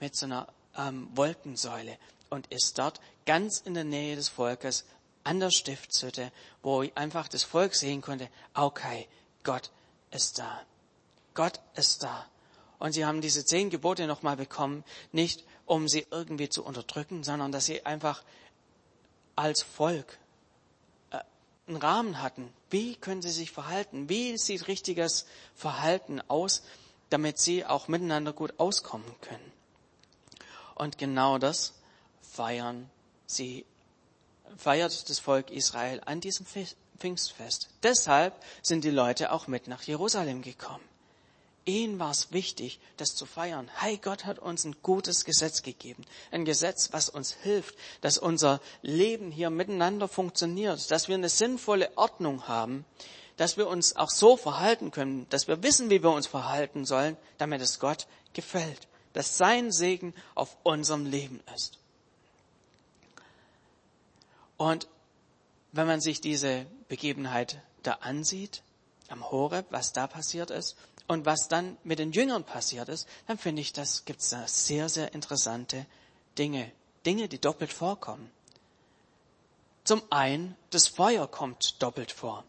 mit 0.00 0.16
so 0.16 0.26
einer 0.26 0.48
ähm, 0.76 1.08
Wolkensäule 1.14 1.98
und 2.30 2.48
ist 2.48 2.78
dort 2.78 3.00
ganz 3.24 3.58
in 3.58 3.74
der 3.74 3.84
Nähe 3.84 4.16
des 4.16 4.28
Volkes 4.28 4.84
an 5.26 5.40
der 5.40 5.50
Stiftshütte, 5.50 6.30
wo 6.62 6.84
einfach 6.94 7.26
das 7.26 7.42
Volk 7.42 7.74
sehen 7.74 8.00
konnte, 8.00 8.28
okay, 8.54 9.08
Gott 9.42 9.72
ist 10.12 10.38
da. 10.38 10.62
Gott 11.34 11.60
ist 11.74 12.04
da. 12.04 12.26
Und 12.78 12.92
sie 12.92 13.04
haben 13.04 13.20
diese 13.20 13.44
zehn 13.44 13.68
Gebote 13.68 14.06
nochmal 14.06 14.36
bekommen, 14.36 14.84
nicht 15.10 15.44
um 15.64 15.88
sie 15.88 16.06
irgendwie 16.12 16.48
zu 16.48 16.64
unterdrücken, 16.64 17.24
sondern 17.24 17.50
dass 17.50 17.66
sie 17.66 17.84
einfach 17.84 18.22
als 19.34 19.62
Volk 19.62 20.16
äh, 21.10 21.18
einen 21.66 21.78
Rahmen 21.78 22.22
hatten. 22.22 22.52
Wie 22.70 22.94
können 22.94 23.20
sie 23.20 23.30
sich 23.30 23.50
verhalten? 23.50 24.08
Wie 24.08 24.38
sieht 24.38 24.68
richtiges 24.68 25.26
Verhalten 25.56 26.20
aus, 26.28 26.62
damit 27.10 27.38
sie 27.38 27.66
auch 27.66 27.88
miteinander 27.88 28.32
gut 28.32 28.54
auskommen 28.58 29.12
können? 29.22 29.52
Und 30.76 30.98
genau 30.98 31.38
das 31.38 31.74
feiern 32.22 32.88
sie, 33.26 33.66
feiert 34.56 35.08
das 35.08 35.18
Volk 35.18 35.50
Israel 35.50 36.00
an 36.04 36.20
diesem 36.20 36.46
Pfingstfest. 36.98 37.68
Deshalb 37.82 38.34
sind 38.62 38.84
die 38.84 38.90
Leute 38.90 39.32
auch 39.32 39.46
mit 39.46 39.68
nach 39.68 39.82
Jerusalem 39.82 40.42
gekommen. 40.42 40.84
Ihnen 41.66 41.98
war 41.98 42.12
es 42.12 42.30
wichtig, 42.30 42.78
das 42.96 43.16
zu 43.16 43.26
feiern. 43.26 43.68
Hey, 43.74 43.98
Gott 44.00 44.24
hat 44.24 44.38
uns 44.38 44.64
ein 44.64 44.76
gutes 44.82 45.24
Gesetz 45.24 45.62
gegeben. 45.62 46.04
Ein 46.30 46.44
Gesetz, 46.44 46.90
was 46.92 47.08
uns 47.08 47.32
hilft, 47.32 47.74
dass 48.00 48.18
unser 48.18 48.60
Leben 48.82 49.32
hier 49.32 49.50
miteinander 49.50 50.06
funktioniert, 50.06 50.90
dass 50.92 51.08
wir 51.08 51.16
eine 51.16 51.28
sinnvolle 51.28 51.90
Ordnung 51.96 52.46
haben, 52.46 52.84
dass 53.36 53.56
wir 53.56 53.66
uns 53.66 53.96
auch 53.96 54.10
so 54.10 54.36
verhalten 54.36 54.92
können, 54.92 55.26
dass 55.28 55.48
wir 55.48 55.64
wissen, 55.64 55.90
wie 55.90 56.04
wir 56.04 56.12
uns 56.12 56.28
verhalten 56.28 56.84
sollen, 56.84 57.16
damit 57.36 57.60
es 57.60 57.80
Gott 57.80 58.06
gefällt, 58.32 58.86
dass 59.12 59.36
sein 59.36 59.72
Segen 59.72 60.14
auf 60.36 60.56
unserem 60.62 61.04
Leben 61.04 61.40
ist. 61.56 61.78
Und 64.56 64.88
wenn 65.72 65.86
man 65.86 66.00
sich 66.00 66.20
diese 66.20 66.66
Begebenheit 66.88 67.60
da 67.82 67.92
ansieht, 67.94 68.62
am 69.08 69.30
Horeb, 69.30 69.66
was 69.70 69.92
da 69.92 70.06
passiert 70.06 70.50
ist, 70.50 70.76
und 71.08 71.24
was 71.24 71.48
dann 71.48 71.76
mit 71.84 71.98
den 71.98 72.12
Jüngern 72.12 72.44
passiert 72.44 72.88
ist, 72.88 73.06
dann 73.26 73.38
finde 73.38 73.62
ich, 73.62 73.72
das 73.72 74.04
gibt's 74.04 74.30
da 74.30 74.46
sehr, 74.48 74.88
sehr 74.88 75.14
interessante 75.14 75.86
Dinge. 76.36 76.72
Dinge, 77.04 77.28
die 77.28 77.40
doppelt 77.40 77.72
vorkommen. 77.72 78.30
Zum 79.84 80.02
einen, 80.10 80.56
das 80.70 80.88
Feuer 80.88 81.28
kommt 81.28 81.80
doppelt 81.80 82.10
vor. 82.10 82.42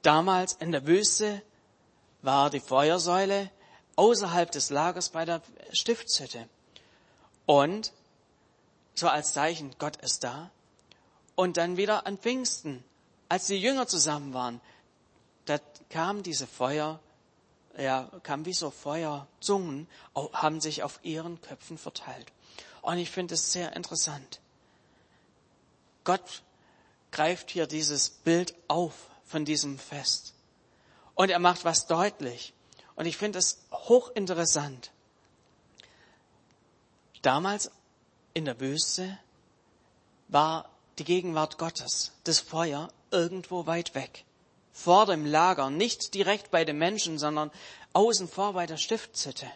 Damals 0.00 0.54
in 0.54 0.72
der 0.72 0.86
Wüste 0.86 1.42
war 2.22 2.48
die 2.48 2.60
Feuersäule 2.60 3.50
außerhalb 3.96 4.50
des 4.50 4.70
Lagers 4.70 5.10
bei 5.10 5.26
der 5.26 5.42
Stiftshütte. 5.72 6.48
Und 7.44 7.92
so 8.94 9.08
als 9.08 9.34
Zeichen, 9.34 9.74
Gott 9.78 9.96
ist 9.96 10.24
da. 10.24 10.50
Und 11.38 11.56
dann 11.56 11.76
wieder 11.76 12.04
an 12.04 12.18
Pfingsten, 12.18 12.82
als 13.28 13.46
die 13.46 13.60
Jünger 13.60 13.86
zusammen 13.86 14.34
waren, 14.34 14.60
da 15.44 15.60
kam 15.88 16.24
diese 16.24 16.48
Feuer 16.48 16.98
ja, 17.76 18.10
kam 18.24 18.44
wie 18.44 18.52
so 18.52 18.70
Feuerzungen, 18.70 19.86
haben 20.32 20.60
sich 20.60 20.82
auf 20.82 20.98
ihren 21.04 21.40
Köpfen 21.40 21.78
verteilt. 21.78 22.26
Und 22.82 22.98
ich 22.98 23.08
finde 23.08 23.34
es 23.34 23.52
sehr 23.52 23.76
interessant. 23.76 24.40
Gott 26.02 26.42
greift 27.12 27.52
hier 27.52 27.68
dieses 27.68 28.10
Bild 28.10 28.56
auf 28.66 28.94
von 29.24 29.44
diesem 29.44 29.78
Fest. 29.78 30.34
Und 31.14 31.30
er 31.30 31.38
macht 31.38 31.64
was 31.64 31.86
deutlich. 31.86 32.52
Und 32.96 33.06
ich 33.06 33.16
finde 33.16 33.38
es 33.38 33.62
hochinteressant. 33.70 34.90
Damals 37.22 37.70
in 38.34 38.44
der 38.44 38.58
Wüste 38.58 39.20
war 40.26 40.68
die 40.98 41.04
Gegenwart 41.04 41.58
Gottes, 41.58 42.12
das 42.24 42.40
Feuer, 42.40 42.92
irgendwo 43.10 43.66
weit 43.66 43.94
weg 43.94 44.24
vor 44.78 45.06
dem 45.06 45.26
Lager, 45.26 45.70
nicht 45.70 46.14
direkt 46.14 46.52
bei 46.52 46.64
den 46.64 46.78
Menschen, 46.78 47.18
sondern 47.18 47.50
außen 47.94 48.28
vor 48.28 48.52
bei 48.52 48.64
der 48.64 48.76
Stiftshütte. 48.76 49.50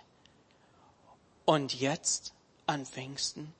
Und 1.44 1.78
jetzt, 1.78 2.32
an 2.66 2.84
Pfingsten, 2.84 3.54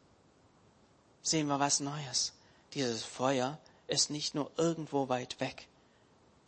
sehen 1.23 1.47
wir 1.47 1.61
was 1.61 1.79
Neues. 1.79 2.33
Dieses 2.75 3.05
Feuer 3.05 3.59
ist 3.87 4.11
nicht 4.11 4.35
nur 4.35 4.51
irgendwo 4.57 5.09
weit 5.09 5.39
weg, 5.39 5.69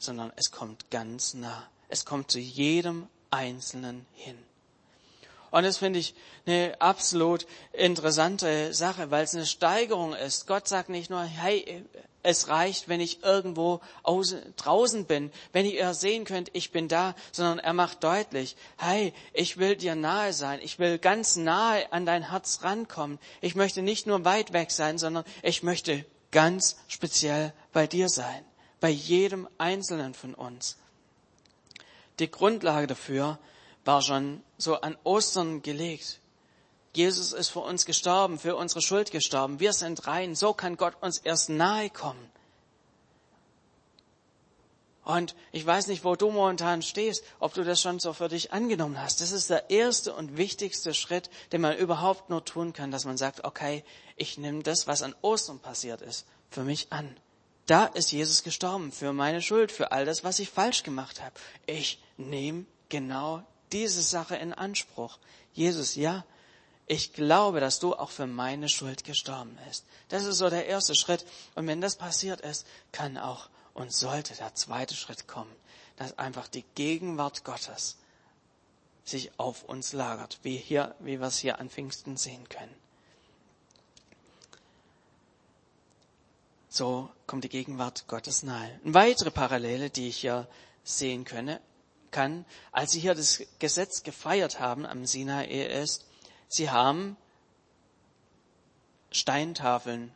sondern 0.00 0.32
es 0.34 0.50
kommt 0.50 0.90
ganz 0.90 1.34
nah. 1.34 1.68
Es 1.88 2.04
kommt 2.04 2.32
zu 2.32 2.40
jedem 2.40 3.06
Einzelnen 3.30 4.06
hin. 4.14 4.38
Und 5.54 5.62
das 5.62 5.76
finde 5.76 6.00
ich 6.00 6.16
eine 6.46 6.74
absolut 6.80 7.46
interessante 7.72 8.74
Sache, 8.74 9.12
weil 9.12 9.22
es 9.22 9.36
eine 9.36 9.46
Steigerung 9.46 10.12
ist. 10.12 10.48
Gott 10.48 10.66
sagt 10.66 10.88
nicht 10.88 11.10
nur, 11.10 11.22
hey, 11.22 11.84
es 12.24 12.48
reicht, 12.48 12.88
wenn 12.88 13.00
ich 13.00 13.22
irgendwo 13.22 13.80
außen, 14.02 14.54
draußen 14.56 15.04
bin, 15.04 15.30
wenn 15.52 15.64
ihr 15.64 15.94
sehen 15.94 16.24
könnt, 16.24 16.50
ich 16.54 16.72
bin 16.72 16.88
da, 16.88 17.14
sondern 17.30 17.60
er 17.60 17.72
macht 17.72 18.02
deutlich, 18.02 18.56
hey, 18.78 19.14
ich 19.32 19.56
will 19.56 19.76
dir 19.76 19.94
nahe 19.94 20.32
sein, 20.32 20.58
ich 20.60 20.80
will 20.80 20.98
ganz 20.98 21.36
nahe 21.36 21.92
an 21.92 22.04
dein 22.04 22.30
Herz 22.30 22.64
rankommen. 22.64 23.20
Ich 23.40 23.54
möchte 23.54 23.80
nicht 23.80 24.08
nur 24.08 24.24
weit 24.24 24.52
weg 24.52 24.72
sein, 24.72 24.98
sondern 24.98 25.22
ich 25.44 25.62
möchte 25.62 26.04
ganz 26.32 26.78
speziell 26.88 27.52
bei 27.72 27.86
dir 27.86 28.08
sein, 28.08 28.44
bei 28.80 28.90
jedem 28.90 29.48
Einzelnen 29.58 30.14
von 30.14 30.34
uns. 30.34 30.78
Die 32.18 32.28
Grundlage 32.28 32.88
dafür 32.88 33.38
war 33.84 34.02
schon 34.02 34.42
so 34.58 34.80
an 34.80 34.96
Ostern 35.04 35.62
gelegt. 35.62 36.20
Jesus 36.94 37.32
ist 37.32 37.48
für 37.48 37.60
uns 37.60 37.86
gestorben, 37.86 38.38
für 38.38 38.56
unsere 38.56 38.80
Schuld 38.80 39.10
gestorben. 39.10 39.60
Wir 39.60 39.72
sind 39.72 40.06
rein. 40.06 40.34
So 40.34 40.52
kann 40.54 40.76
Gott 40.76 40.94
uns 41.00 41.18
erst 41.18 41.50
nahe 41.50 41.90
kommen. 41.90 42.30
Und 45.04 45.34
ich 45.52 45.66
weiß 45.66 45.88
nicht, 45.88 46.02
wo 46.04 46.16
du 46.16 46.30
momentan 46.30 46.80
stehst, 46.80 47.24
ob 47.38 47.52
du 47.52 47.62
das 47.62 47.82
schon 47.82 47.98
so 47.98 48.14
für 48.14 48.28
dich 48.28 48.52
angenommen 48.52 49.00
hast. 49.00 49.20
Das 49.20 49.32
ist 49.32 49.50
der 49.50 49.68
erste 49.68 50.14
und 50.14 50.38
wichtigste 50.38 50.94
Schritt, 50.94 51.28
den 51.52 51.60
man 51.60 51.76
überhaupt 51.76 52.30
nur 52.30 52.44
tun 52.44 52.72
kann, 52.72 52.90
dass 52.90 53.04
man 53.04 53.18
sagt, 53.18 53.44
okay, 53.44 53.84
ich 54.16 54.38
nehme 54.38 54.62
das, 54.62 54.86
was 54.86 55.02
an 55.02 55.14
Ostern 55.20 55.58
passiert 55.58 56.00
ist, 56.00 56.26
für 56.48 56.62
mich 56.62 56.90
an. 56.90 57.14
Da 57.66 57.86
ist 57.86 58.12
Jesus 58.12 58.42
gestorben 58.42 58.92
für 58.92 59.12
meine 59.12 59.42
Schuld, 59.42 59.72
für 59.72 59.92
all 59.92 60.06
das, 60.06 60.24
was 60.24 60.38
ich 60.38 60.48
falsch 60.48 60.84
gemacht 60.84 61.22
habe. 61.22 61.34
Ich 61.66 62.02
nehme 62.16 62.64
genau 62.88 63.42
diese 63.72 64.02
Sache 64.02 64.36
in 64.36 64.52
Anspruch. 64.52 65.18
Jesus, 65.52 65.94
ja, 65.94 66.24
ich 66.86 67.12
glaube, 67.12 67.60
dass 67.60 67.78
du 67.78 67.94
auch 67.94 68.10
für 68.10 68.26
meine 68.26 68.68
Schuld 68.68 69.04
gestorben 69.04 69.58
bist. 69.66 69.84
Das 70.08 70.24
ist 70.24 70.38
so 70.38 70.50
der 70.50 70.66
erste 70.66 70.94
Schritt. 70.94 71.24
Und 71.54 71.66
wenn 71.66 71.80
das 71.80 71.96
passiert 71.96 72.40
ist, 72.40 72.66
kann 72.92 73.16
auch 73.16 73.48
und 73.72 73.92
sollte 73.92 74.34
der 74.34 74.54
zweite 74.54 74.94
Schritt 74.94 75.26
kommen, 75.26 75.54
dass 75.96 76.18
einfach 76.18 76.48
die 76.48 76.64
Gegenwart 76.74 77.44
Gottes 77.44 77.96
sich 79.04 79.38
auf 79.38 79.64
uns 79.64 79.92
lagert, 79.92 80.38
wie 80.42 80.56
hier, 80.56 80.94
wie 81.00 81.20
wir 81.20 81.26
es 81.26 81.38
hier 81.38 81.58
an 81.58 81.70
Pfingsten 81.70 82.16
sehen 82.16 82.48
können. 82.48 82.74
So 86.68 87.08
kommt 87.26 87.44
die 87.44 87.48
Gegenwart 87.48 88.08
Gottes 88.08 88.42
nahe. 88.42 88.80
Eine 88.84 88.94
weitere 88.94 89.30
Parallele, 89.30 89.90
die 89.90 90.08
ich 90.08 90.16
hier 90.16 90.48
sehen 90.82 91.24
könne, 91.24 91.60
kann, 92.14 92.46
als 92.70 92.92
sie 92.92 93.00
hier 93.00 93.14
das 93.14 93.42
Gesetz 93.58 94.04
gefeiert 94.04 94.60
haben 94.60 94.86
am 94.86 95.04
Sinai, 95.04 95.46
ist, 95.46 96.06
sie 96.48 96.70
haben 96.70 97.16
Steintafeln 99.10 100.12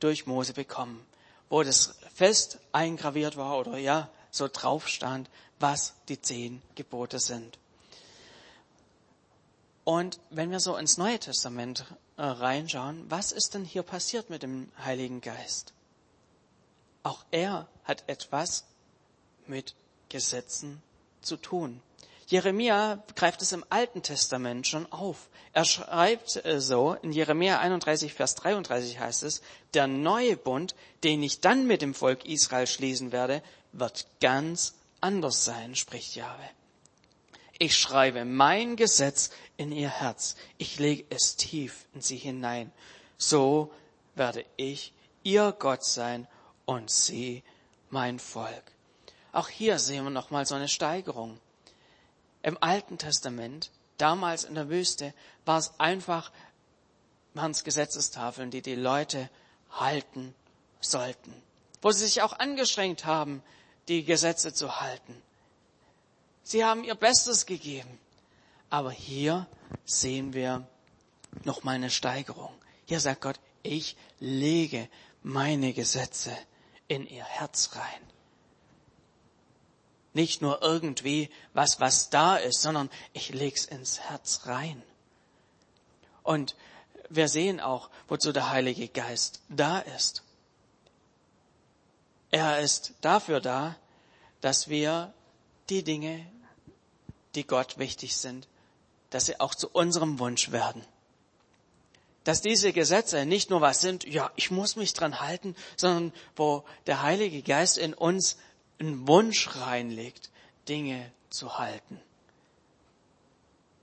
durch 0.00 0.26
Mose 0.26 0.54
bekommen, 0.54 1.04
wo 1.50 1.62
das 1.62 1.98
fest 2.14 2.58
eingraviert 2.72 3.36
war 3.36 3.58
oder 3.58 3.76
ja, 3.76 4.08
so 4.30 4.48
drauf 4.48 4.88
stand, 4.88 5.28
was 5.60 5.94
die 6.08 6.20
zehn 6.20 6.62
Gebote 6.74 7.18
sind. 7.20 7.58
Und 9.84 10.18
wenn 10.30 10.50
wir 10.50 10.60
so 10.60 10.76
ins 10.76 10.96
Neue 10.96 11.18
Testament 11.18 11.84
äh, 12.16 12.22
reinschauen, 12.22 13.04
was 13.10 13.32
ist 13.32 13.52
denn 13.52 13.66
hier 13.66 13.82
passiert 13.82 14.30
mit 14.30 14.42
dem 14.42 14.72
Heiligen 14.82 15.20
Geist? 15.20 15.74
Auch 17.02 17.22
er 17.30 17.68
hat 17.84 18.04
etwas 18.06 18.64
mit 19.46 19.74
Gesetzen 20.08 20.82
zu 21.24 21.36
tun. 21.36 21.80
Jeremia 22.26 23.02
greift 23.16 23.42
es 23.42 23.52
im 23.52 23.64
Alten 23.68 24.02
Testament 24.02 24.66
schon 24.66 24.90
auf. 24.90 25.28
Er 25.52 25.64
schreibt 25.64 26.44
äh, 26.44 26.60
so, 26.60 26.94
in 27.02 27.12
Jeremia 27.12 27.60
31, 27.60 28.14
Vers 28.14 28.34
33 28.36 28.98
heißt 28.98 29.22
es, 29.24 29.42
der 29.74 29.86
neue 29.86 30.36
Bund, 30.36 30.74
den 31.02 31.22
ich 31.22 31.40
dann 31.40 31.66
mit 31.66 31.82
dem 31.82 31.94
Volk 31.94 32.24
Israel 32.24 32.66
schließen 32.66 33.12
werde, 33.12 33.42
wird 33.72 34.06
ganz 34.20 34.74
anders 35.00 35.44
sein, 35.44 35.74
spricht 35.74 36.16
Jahwe. 36.16 36.48
Ich 37.58 37.76
schreibe 37.76 38.24
mein 38.24 38.76
Gesetz 38.76 39.30
in 39.56 39.70
ihr 39.70 39.90
Herz. 39.90 40.34
Ich 40.58 40.78
lege 40.78 41.04
es 41.10 41.36
tief 41.36 41.86
in 41.94 42.00
sie 42.00 42.16
hinein. 42.16 42.72
So 43.16 43.70
werde 44.14 44.44
ich 44.56 44.92
ihr 45.22 45.54
Gott 45.56 45.84
sein 45.84 46.26
und 46.64 46.90
sie 46.90 47.44
mein 47.90 48.18
Volk. 48.18 48.73
Auch 49.34 49.48
hier 49.48 49.80
sehen 49.80 50.04
wir 50.04 50.10
nochmal 50.10 50.46
so 50.46 50.54
eine 50.54 50.68
Steigerung. 50.68 51.40
Im 52.44 52.56
Alten 52.62 52.98
Testament, 52.98 53.72
damals 53.98 54.44
in 54.44 54.54
der 54.54 54.68
Wüste, 54.68 55.12
war 55.44 55.58
es 55.58 55.72
einfach, 55.80 56.30
es 57.34 57.64
Gesetzestafeln, 57.64 58.52
die 58.52 58.62
die 58.62 58.76
Leute 58.76 59.28
halten 59.72 60.36
sollten. 60.80 61.34
Wo 61.82 61.90
sie 61.90 62.04
sich 62.04 62.22
auch 62.22 62.32
angeschränkt 62.34 63.06
haben, 63.06 63.42
die 63.88 64.04
Gesetze 64.04 64.54
zu 64.54 64.80
halten. 64.80 65.20
Sie 66.44 66.64
haben 66.64 66.84
ihr 66.84 66.94
Bestes 66.94 67.44
gegeben. 67.44 67.98
Aber 68.70 68.92
hier 68.92 69.48
sehen 69.84 70.32
wir 70.32 70.64
noch 71.42 71.64
mal 71.64 71.74
eine 71.74 71.90
Steigerung. 71.90 72.54
Hier 72.84 73.00
sagt 73.00 73.22
Gott, 73.22 73.40
ich 73.64 73.96
lege 74.20 74.88
meine 75.24 75.72
Gesetze 75.72 76.30
in 76.86 77.04
ihr 77.04 77.24
Herz 77.24 77.70
rein 77.74 78.13
nicht 80.14 80.40
nur 80.40 80.62
irgendwie 80.62 81.28
was, 81.52 81.80
was 81.80 82.08
da 82.08 82.36
ist, 82.36 82.62
sondern 82.62 82.88
ich 83.12 83.30
leg's 83.30 83.64
ins 83.64 84.00
Herz 84.00 84.46
rein. 84.46 84.82
Und 86.22 86.56
wir 87.10 87.28
sehen 87.28 87.60
auch, 87.60 87.90
wozu 88.08 88.32
der 88.32 88.50
Heilige 88.50 88.88
Geist 88.88 89.42
da 89.48 89.80
ist. 89.80 90.22
Er 92.30 92.60
ist 92.60 92.94
dafür 93.00 93.40
da, 93.40 93.76
dass 94.40 94.68
wir 94.68 95.12
die 95.68 95.84
Dinge, 95.84 96.26
die 97.34 97.46
Gott 97.46 97.78
wichtig 97.78 98.16
sind, 98.16 98.48
dass 99.10 99.26
sie 99.26 99.38
auch 99.38 99.54
zu 99.54 99.68
unserem 99.68 100.18
Wunsch 100.18 100.50
werden. 100.50 100.84
Dass 102.24 102.40
diese 102.40 102.72
Gesetze 102.72 103.26
nicht 103.26 103.50
nur 103.50 103.60
was 103.60 103.80
sind, 103.80 104.04
ja, 104.04 104.30
ich 104.34 104.50
muss 104.50 104.76
mich 104.76 104.94
dran 104.94 105.20
halten, 105.20 105.54
sondern 105.76 106.12
wo 106.36 106.64
der 106.86 107.02
Heilige 107.02 107.42
Geist 107.42 107.78
in 107.78 107.94
uns 107.94 108.38
einen 108.78 109.06
Wunsch 109.06 109.48
reinlegt, 109.56 110.30
Dinge 110.68 111.10
zu 111.30 111.58
halten, 111.58 112.00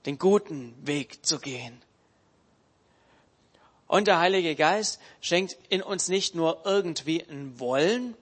den 0.06 0.18
guten 0.18 0.74
Weg 0.86 1.24
zu 1.24 1.38
gehen. 1.38 1.80
Und 3.86 4.06
der 4.06 4.18
Heilige 4.18 4.56
Geist 4.56 5.00
schenkt 5.20 5.56
in 5.68 5.82
uns 5.82 6.08
nicht 6.08 6.34
nur 6.34 6.62
irgendwie 6.64 7.22
ein 7.22 7.60
Wollen, 7.60 8.16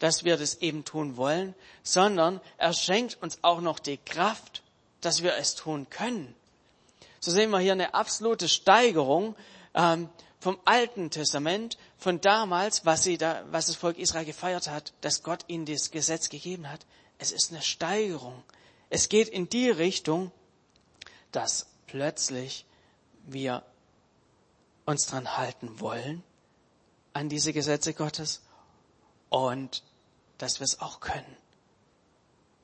dass 0.00 0.24
wir 0.24 0.36
das 0.36 0.56
eben 0.56 0.84
tun 0.84 1.16
wollen, 1.16 1.54
sondern 1.84 2.40
er 2.58 2.72
schenkt 2.72 3.22
uns 3.22 3.38
auch 3.42 3.60
noch 3.60 3.78
die 3.78 3.98
Kraft, 3.98 4.62
dass 5.00 5.22
wir 5.22 5.36
es 5.36 5.54
tun 5.54 5.88
können. 5.88 6.34
So 7.20 7.30
sehen 7.30 7.50
wir 7.50 7.60
hier 7.60 7.72
eine 7.72 7.94
absolute 7.94 8.48
Steigerung 8.48 9.36
ähm, 9.74 10.08
vom 10.40 10.58
Alten 10.64 11.10
Testament, 11.10 11.78
von 12.02 12.20
damals, 12.20 12.84
was, 12.84 13.04
sie 13.04 13.16
da, 13.16 13.44
was 13.50 13.66
das 13.66 13.76
Volk 13.76 13.96
Israel 13.96 14.24
gefeiert 14.24 14.68
hat, 14.68 14.92
dass 15.02 15.22
Gott 15.22 15.44
ihnen 15.46 15.66
das 15.66 15.92
Gesetz 15.92 16.28
gegeben 16.28 16.68
hat. 16.68 16.84
Es 17.18 17.30
ist 17.30 17.52
eine 17.52 17.62
Steigerung. 17.62 18.42
Es 18.90 19.08
geht 19.08 19.28
in 19.28 19.48
die 19.48 19.70
Richtung, 19.70 20.32
dass 21.30 21.66
plötzlich 21.86 22.66
wir 23.26 23.62
uns 24.84 25.06
dran 25.06 25.36
halten 25.36 25.78
wollen 25.78 26.24
an 27.12 27.28
diese 27.28 27.52
Gesetze 27.52 27.94
Gottes 27.94 28.42
und 29.28 29.84
dass 30.38 30.58
wir 30.58 30.64
es 30.64 30.80
auch 30.80 30.98
können. 30.98 31.36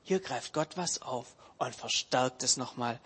Hier 0.03 0.19
greift 0.19 0.53
Gott 0.53 0.75
was 0.75 1.01
auf 1.01 1.33
und 1.59 1.73
verstärkt 1.73 2.43
es 2.43 2.57
nochmal 2.57 2.99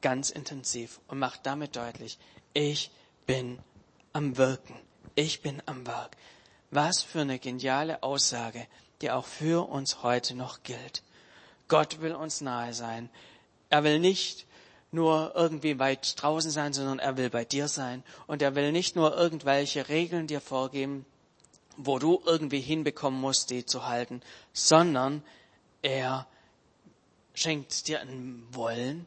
ganz 0.00 0.30
intensiv 0.30 1.00
und 1.06 1.18
macht 1.20 1.46
damit 1.46 1.76
deutlich, 1.76 2.18
ich 2.52 2.90
bin 3.26 3.60
am 4.12 4.36
Wirken. 4.36 4.74
Ich 5.18 5.40
bin 5.40 5.62
am 5.64 5.86
Werk. 5.86 6.14
Was 6.70 7.02
für 7.02 7.22
eine 7.22 7.38
geniale 7.38 8.02
Aussage, 8.02 8.66
die 9.00 9.10
auch 9.10 9.24
für 9.24 9.66
uns 9.66 10.02
heute 10.02 10.34
noch 10.34 10.62
gilt. 10.62 11.02
Gott 11.68 12.02
will 12.02 12.14
uns 12.14 12.42
nahe 12.42 12.74
sein. 12.74 13.08
Er 13.70 13.82
will 13.82 13.98
nicht 13.98 14.46
nur 14.92 15.32
irgendwie 15.34 15.78
weit 15.78 16.20
draußen 16.20 16.50
sein, 16.50 16.74
sondern 16.74 16.98
er 16.98 17.16
will 17.16 17.30
bei 17.30 17.46
dir 17.46 17.66
sein. 17.66 18.04
Und 18.26 18.42
er 18.42 18.54
will 18.54 18.72
nicht 18.72 18.94
nur 18.94 19.16
irgendwelche 19.16 19.88
Regeln 19.88 20.26
dir 20.26 20.42
vorgeben, 20.42 21.06
wo 21.78 21.98
du 21.98 22.22
irgendwie 22.26 22.60
hinbekommen 22.60 23.18
musst, 23.18 23.48
die 23.48 23.64
zu 23.64 23.86
halten, 23.86 24.20
sondern 24.52 25.22
er 25.80 26.26
schenkt 27.32 27.88
dir 27.88 28.00
ein 28.02 28.46
Wollen 28.50 29.06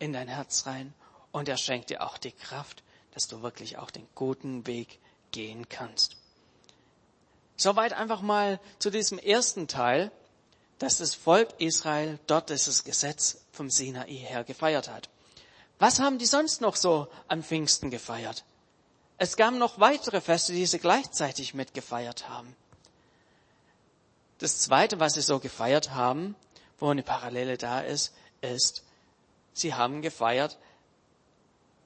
in 0.00 0.12
dein 0.12 0.26
Herz 0.26 0.66
rein 0.66 0.92
und 1.30 1.48
er 1.48 1.58
schenkt 1.58 1.90
dir 1.90 2.02
auch 2.02 2.18
die 2.18 2.32
Kraft, 2.32 2.82
dass 3.16 3.28
du 3.28 3.40
wirklich 3.40 3.78
auch 3.78 3.90
den 3.90 4.06
guten 4.14 4.66
Weg 4.66 4.98
gehen 5.30 5.70
kannst. 5.70 6.18
Soweit 7.56 7.94
einfach 7.94 8.20
mal 8.20 8.60
zu 8.78 8.90
diesem 8.90 9.18
ersten 9.18 9.68
Teil, 9.68 10.12
dass 10.78 10.98
das 10.98 11.14
Volk 11.14 11.48
Israel 11.56 12.18
dort 12.26 12.50
dieses 12.50 12.84
Gesetz 12.84 13.38
vom 13.52 13.70
Sinai 13.70 14.12
her 14.12 14.44
gefeiert 14.44 14.90
hat. 14.90 15.08
Was 15.78 15.98
haben 15.98 16.18
die 16.18 16.26
sonst 16.26 16.60
noch 16.60 16.76
so 16.76 17.08
am 17.26 17.42
Pfingsten 17.42 17.90
gefeiert? 17.90 18.44
Es 19.16 19.38
gab 19.38 19.54
noch 19.54 19.80
weitere 19.80 20.20
Feste, 20.20 20.52
die 20.52 20.66
sie 20.66 20.78
gleichzeitig 20.78 21.54
mitgefeiert 21.54 22.28
haben. 22.28 22.54
Das 24.36 24.58
zweite, 24.58 25.00
was 25.00 25.14
sie 25.14 25.22
so 25.22 25.38
gefeiert 25.38 25.92
haben, 25.92 26.36
wo 26.78 26.90
eine 26.90 27.02
Parallele 27.02 27.56
da 27.56 27.80
ist, 27.80 28.12
ist, 28.42 28.84
sie 29.54 29.72
haben 29.72 30.02
gefeiert 30.02 30.58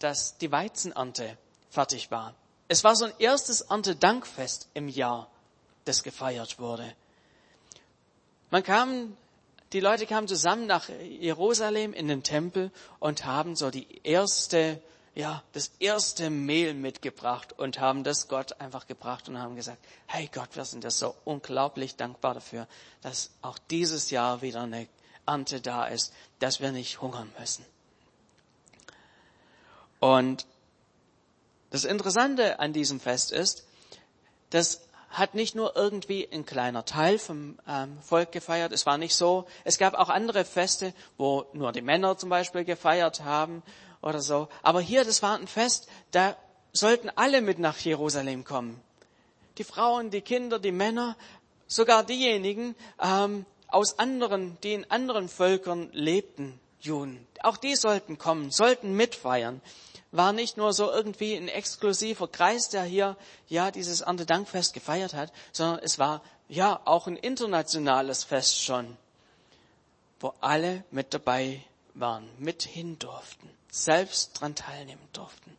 dass 0.00 0.36
die 0.38 0.50
Weizenernte 0.50 1.38
fertig 1.70 2.10
war. 2.10 2.34
Es 2.68 2.84
war 2.84 2.96
so 2.96 3.06
ein 3.06 3.12
erstes 3.18 3.62
Erntedankfest 3.62 4.68
im 4.74 4.88
Jahr, 4.88 5.28
das 5.84 6.02
gefeiert 6.02 6.58
wurde. 6.58 6.94
Man 8.50 8.62
kam, 8.62 9.16
die 9.72 9.80
Leute 9.80 10.06
kamen 10.06 10.26
zusammen 10.26 10.66
nach 10.66 10.88
Jerusalem 10.88 11.92
in 11.92 12.08
den 12.08 12.22
Tempel 12.22 12.70
und 12.98 13.24
haben 13.24 13.54
so 13.56 13.70
die 13.70 13.86
erste, 14.02 14.80
ja, 15.14 15.42
das 15.52 15.72
erste 15.78 16.30
Mehl 16.30 16.74
mitgebracht 16.74 17.58
und 17.58 17.78
haben 17.78 18.02
das 18.02 18.28
Gott 18.28 18.60
einfach 18.60 18.86
gebracht 18.86 19.28
und 19.28 19.38
haben 19.38 19.56
gesagt, 19.56 19.78
hey 20.06 20.28
Gott, 20.32 20.56
wir 20.56 20.64
sind 20.64 20.84
dir 20.84 20.90
so 20.90 21.14
unglaublich 21.24 21.96
dankbar 21.96 22.34
dafür, 22.34 22.66
dass 23.02 23.30
auch 23.42 23.58
dieses 23.70 24.10
Jahr 24.10 24.42
wieder 24.42 24.62
eine 24.62 24.88
Ernte 25.26 25.60
da 25.60 25.86
ist, 25.86 26.12
dass 26.40 26.60
wir 26.60 26.72
nicht 26.72 27.00
hungern 27.00 27.32
müssen. 27.38 27.64
Und 30.00 30.46
das 31.70 31.84
Interessante 31.84 32.58
an 32.58 32.72
diesem 32.72 32.98
Fest 32.98 33.30
ist, 33.30 33.64
das 34.50 34.80
hat 35.10 35.34
nicht 35.34 35.54
nur 35.54 35.76
irgendwie 35.76 36.28
ein 36.32 36.46
kleiner 36.46 36.84
Teil 36.84 37.18
vom 37.18 37.58
ähm, 37.68 37.98
Volk 38.00 38.32
gefeiert. 38.32 38.72
Es 38.72 38.86
war 38.86 38.96
nicht 38.96 39.14
so. 39.14 39.46
Es 39.64 39.78
gab 39.78 39.94
auch 39.94 40.08
andere 40.08 40.44
Feste, 40.44 40.94
wo 41.18 41.46
nur 41.52 41.72
die 41.72 41.82
Männer 41.82 42.16
zum 42.16 42.30
Beispiel 42.30 42.64
gefeiert 42.64 43.22
haben 43.22 43.62
oder 44.02 44.20
so. 44.20 44.48
Aber 44.62 44.80
hier, 44.80 45.04
das 45.04 45.22
war 45.22 45.36
ein 45.36 45.48
Fest, 45.48 45.88
da 46.12 46.36
sollten 46.72 47.10
alle 47.16 47.40
mit 47.40 47.58
nach 47.58 47.78
Jerusalem 47.78 48.44
kommen. 48.44 48.80
Die 49.58 49.64
Frauen, 49.64 50.10
die 50.10 50.20
Kinder, 50.20 50.58
die 50.60 50.72
Männer, 50.72 51.16
sogar 51.66 52.04
diejenigen 52.04 52.76
ähm, 53.02 53.44
aus 53.66 53.98
anderen, 53.98 54.56
die 54.62 54.74
in 54.74 54.90
anderen 54.90 55.28
Völkern 55.28 55.90
lebten, 55.92 56.58
Juden. 56.80 57.26
Auch 57.42 57.56
die 57.56 57.76
sollten 57.76 58.16
kommen, 58.16 58.50
sollten 58.50 58.94
mitfeiern. 58.94 59.60
War 60.12 60.32
nicht 60.32 60.56
nur 60.56 60.72
so 60.72 60.90
irgendwie 60.90 61.36
ein 61.36 61.48
exklusiver 61.48 62.26
Kreis, 62.26 62.68
der 62.68 62.82
hier 62.82 63.16
ja 63.48 63.70
dieses 63.70 64.00
Erntedankfest 64.00 64.74
gefeiert 64.74 65.14
hat, 65.14 65.32
sondern 65.52 65.78
es 65.84 65.98
war 65.98 66.22
ja 66.48 66.80
auch 66.84 67.06
ein 67.06 67.16
internationales 67.16 68.24
Fest 68.24 68.60
schon, 68.62 68.96
wo 70.18 70.34
alle 70.40 70.84
mit 70.90 71.14
dabei 71.14 71.62
waren, 71.94 72.28
mit 72.38 72.64
hin 72.64 72.98
durften 72.98 73.50
selbst 73.70 74.40
dran 74.40 74.54
teilnehmen 74.54 75.08
durften. 75.12 75.56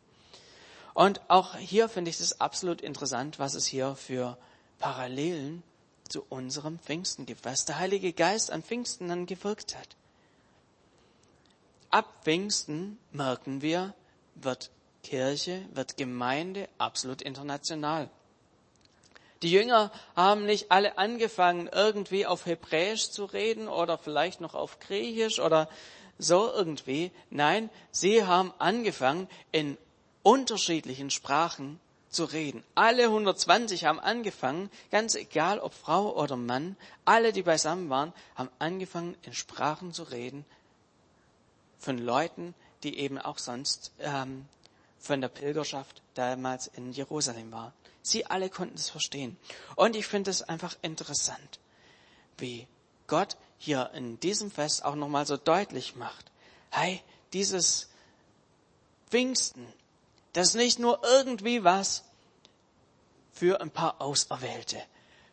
Und 0.94 1.20
auch 1.28 1.56
hier 1.56 1.88
finde 1.88 2.10
ich 2.10 2.20
es 2.20 2.40
absolut 2.40 2.80
interessant, 2.80 3.38
was 3.38 3.54
es 3.54 3.66
hier 3.66 3.94
für 3.94 4.36
Parallelen 4.78 5.62
zu 6.08 6.24
unserem 6.28 6.78
Pfingsten 6.78 7.24
gibt, 7.24 7.44
was 7.44 7.64
der 7.64 7.78
Heilige 7.78 8.12
Geist 8.12 8.50
an 8.50 8.62
Pfingsten 8.62 9.08
dann 9.08 9.26
gewirkt 9.26 9.74
hat. 9.76 9.88
Ab 11.90 12.06
Pfingsten 12.22 12.98
merken 13.10 13.62
wir, 13.62 13.94
wird 14.34 14.70
Kirche, 15.02 15.64
wird 15.72 15.96
Gemeinde 15.96 16.68
absolut 16.78 17.22
international. 17.22 18.08
Die 19.42 19.50
Jünger 19.50 19.90
haben 20.14 20.46
nicht 20.46 20.70
alle 20.70 20.98
angefangen, 20.98 21.68
irgendwie 21.72 22.26
auf 22.26 22.46
Hebräisch 22.46 23.10
zu 23.10 23.24
reden 23.24 23.68
oder 23.68 23.98
vielleicht 23.98 24.40
noch 24.40 24.54
auf 24.54 24.78
Griechisch 24.78 25.40
oder 25.40 25.68
so 26.18 26.52
irgendwie. 26.52 27.10
Nein, 27.30 27.68
sie 27.90 28.24
haben 28.24 28.52
angefangen, 28.58 29.28
in 29.50 29.76
unterschiedlichen 30.22 31.10
Sprachen 31.10 31.80
zu 32.08 32.24
reden. 32.24 32.62
Alle 32.76 33.04
120 33.04 33.84
haben 33.84 33.98
angefangen, 33.98 34.70
ganz 34.92 35.16
egal 35.16 35.58
ob 35.58 35.74
Frau 35.74 36.14
oder 36.14 36.36
Mann, 36.36 36.76
alle, 37.04 37.32
die 37.32 37.42
beisammen 37.42 37.90
waren, 37.90 38.12
haben 38.36 38.50
angefangen, 38.60 39.16
in 39.22 39.32
Sprachen 39.32 39.92
zu 39.92 40.04
reden 40.04 40.44
von 41.78 41.98
Leuten, 41.98 42.54
die 42.82 42.98
eben 42.98 43.18
auch 43.18 43.38
sonst 43.38 43.92
ähm, 44.00 44.46
von 44.98 45.20
der 45.20 45.28
Pilgerschaft 45.28 46.02
damals 46.14 46.68
in 46.68 46.92
Jerusalem 46.92 47.50
waren. 47.52 47.72
Sie 48.02 48.26
alle 48.26 48.50
konnten 48.50 48.76
es 48.76 48.90
verstehen. 48.90 49.36
Und 49.76 49.96
ich 49.96 50.06
finde 50.06 50.30
es 50.30 50.42
einfach 50.42 50.76
interessant, 50.82 51.60
wie 52.38 52.66
Gott 53.06 53.36
hier 53.58 53.90
in 53.94 54.18
diesem 54.20 54.50
Fest 54.50 54.84
auch 54.84 54.96
nochmal 54.96 55.26
so 55.26 55.36
deutlich 55.36 55.94
macht. 55.94 56.30
Hey, 56.70 57.00
dieses 57.32 57.88
Pfingsten, 59.10 59.66
das 60.32 60.48
ist 60.48 60.54
nicht 60.54 60.78
nur 60.78 61.00
irgendwie 61.04 61.62
was 61.62 62.04
für 63.32 63.60
ein 63.60 63.70
paar 63.70 64.00
Auserwählte, 64.00 64.82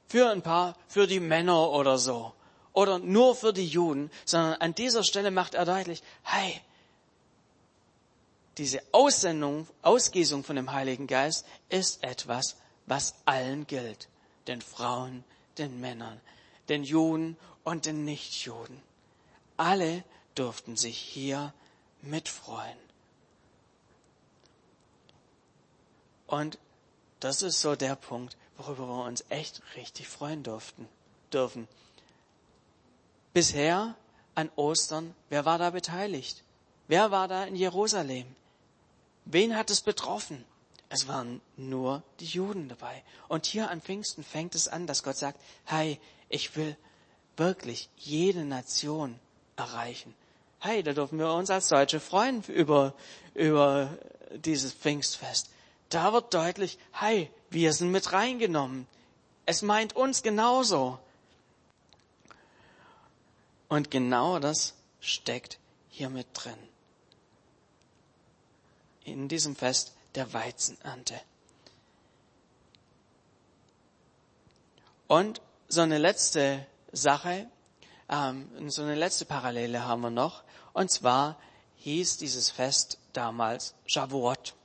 für 0.07 0.29
ein 0.29 0.41
paar, 0.41 0.75
für 0.87 1.07
die 1.07 1.19
Männer 1.19 1.69
oder 1.69 1.97
so, 1.97 2.33
oder 2.73 2.99
nur 2.99 3.35
für 3.35 3.53
die 3.53 3.67
Juden, 3.67 4.11
sondern 4.25 4.55
an 4.61 4.75
dieser 4.75 5.03
Stelle 5.03 5.31
macht 5.31 5.53
er 5.53 5.65
deutlich, 5.65 6.03
hey, 6.23 6.61
diese 8.59 8.83
Aussendung, 8.91 9.67
Ausgießung 9.81 10.43
von 10.43 10.57
dem 10.57 10.71
Heiligen 10.71 11.07
Geist 11.07 11.45
ist 11.69 12.03
etwas, 12.03 12.57
was 12.85 13.15
allen 13.25 13.65
gilt. 13.65 14.09
Den 14.47 14.61
Frauen, 14.61 15.23
den 15.57 15.79
Männern, 15.79 16.19
den 16.67 16.83
Juden 16.83 17.37
und 17.63 17.85
den 17.85 18.03
Nichtjuden. 18.03 18.81
Alle 19.55 20.03
durften 20.35 20.75
sich 20.75 20.97
hier 20.97 21.53
mitfreuen. 22.01 22.77
Und 26.27 26.57
das 27.19 27.41
ist 27.41 27.61
so 27.61 27.75
der 27.75 27.95
Punkt, 27.95 28.37
worüber 28.57 28.87
wir 28.87 29.05
uns 29.05 29.23
echt 29.29 29.61
richtig 29.75 30.07
freuen 30.07 30.43
durften, 30.43 30.87
dürfen. 31.31 31.67
Bisher 33.33 33.95
an 34.35 34.49
Ostern, 34.55 35.15
wer 35.29 35.45
war 35.45 35.57
da 35.57 35.69
beteiligt? 35.69 36.43
Wer 36.87 37.11
war 37.11 37.27
da 37.27 37.45
in 37.45 37.55
Jerusalem? 37.55 38.35
Wen 39.25 39.55
hat 39.55 39.69
es 39.69 39.81
betroffen? 39.81 40.43
Es 40.89 41.07
waren 41.07 41.39
nur 41.55 42.01
die 42.19 42.25
Juden 42.25 42.67
dabei. 42.67 43.03
Und 43.27 43.45
hier 43.45 43.69
an 43.69 43.81
Pfingsten 43.81 44.23
fängt 44.23 44.55
es 44.55 44.67
an, 44.67 44.87
dass 44.87 45.03
Gott 45.03 45.17
sagt, 45.17 45.39
hey, 45.65 45.99
ich 46.29 46.55
will 46.55 46.75
wirklich 47.37 47.89
jede 47.95 48.43
Nation 48.43 49.19
erreichen. 49.55 50.15
Hey, 50.59 50.83
da 50.83 50.93
dürfen 50.93 51.19
wir 51.19 51.31
uns 51.31 51.49
als 51.49 51.69
Deutsche 51.69 51.99
freuen 51.99 52.43
über, 52.43 52.93
über 53.33 53.97
dieses 54.35 54.73
Pfingstfest. 54.73 55.49
Da 55.89 56.11
wird 56.11 56.33
deutlich, 56.33 56.77
hey, 56.91 57.31
wir 57.49 57.73
sind 57.73 57.91
mit 57.91 58.11
reingenommen. 58.11 58.87
Es 59.45 59.61
meint 59.61 59.95
uns 59.95 60.21
genauso. 60.21 60.99
Und 63.67 63.89
genau 63.89 64.39
das 64.39 64.73
steckt 64.99 65.59
hier 65.89 66.09
mit 66.09 66.27
drin. 66.33 66.68
In 69.11 69.27
diesem 69.27 69.55
Fest 69.55 69.93
der 70.15 70.33
Weizenernte. 70.33 71.19
Und 75.07 75.41
so 75.67 75.81
eine 75.81 75.97
letzte 75.97 76.65
Sache, 76.91 77.47
ähm, 78.09 78.69
so 78.69 78.81
eine 78.83 78.95
letzte 78.95 79.25
Parallele 79.25 79.85
haben 79.85 80.01
wir 80.01 80.09
noch. 80.09 80.43
Und 80.73 80.91
zwar 80.91 81.37
hieß 81.77 82.17
dieses 82.17 82.49
Fest 82.49 82.97
damals 83.13 83.73
Shavuot. 83.85 84.55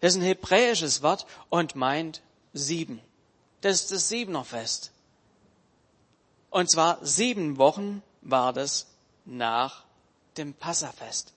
Das 0.00 0.12
ist 0.12 0.20
ein 0.20 0.24
hebräisches 0.24 1.02
Wort 1.02 1.26
und 1.48 1.76
meint 1.76 2.22
sieben. 2.52 3.00
Das 3.60 3.76
ist 3.76 3.92
das 3.92 4.08
Siebenerfest. 4.08 4.92
Und 6.50 6.70
zwar 6.70 7.04
sieben 7.04 7.58
Wochen 7.58 8.02
war 8.20 8.52
das 8.52 8.86
nach 9.24 9.84
dem 10.36 10.54
Passafest. 10.54 11.33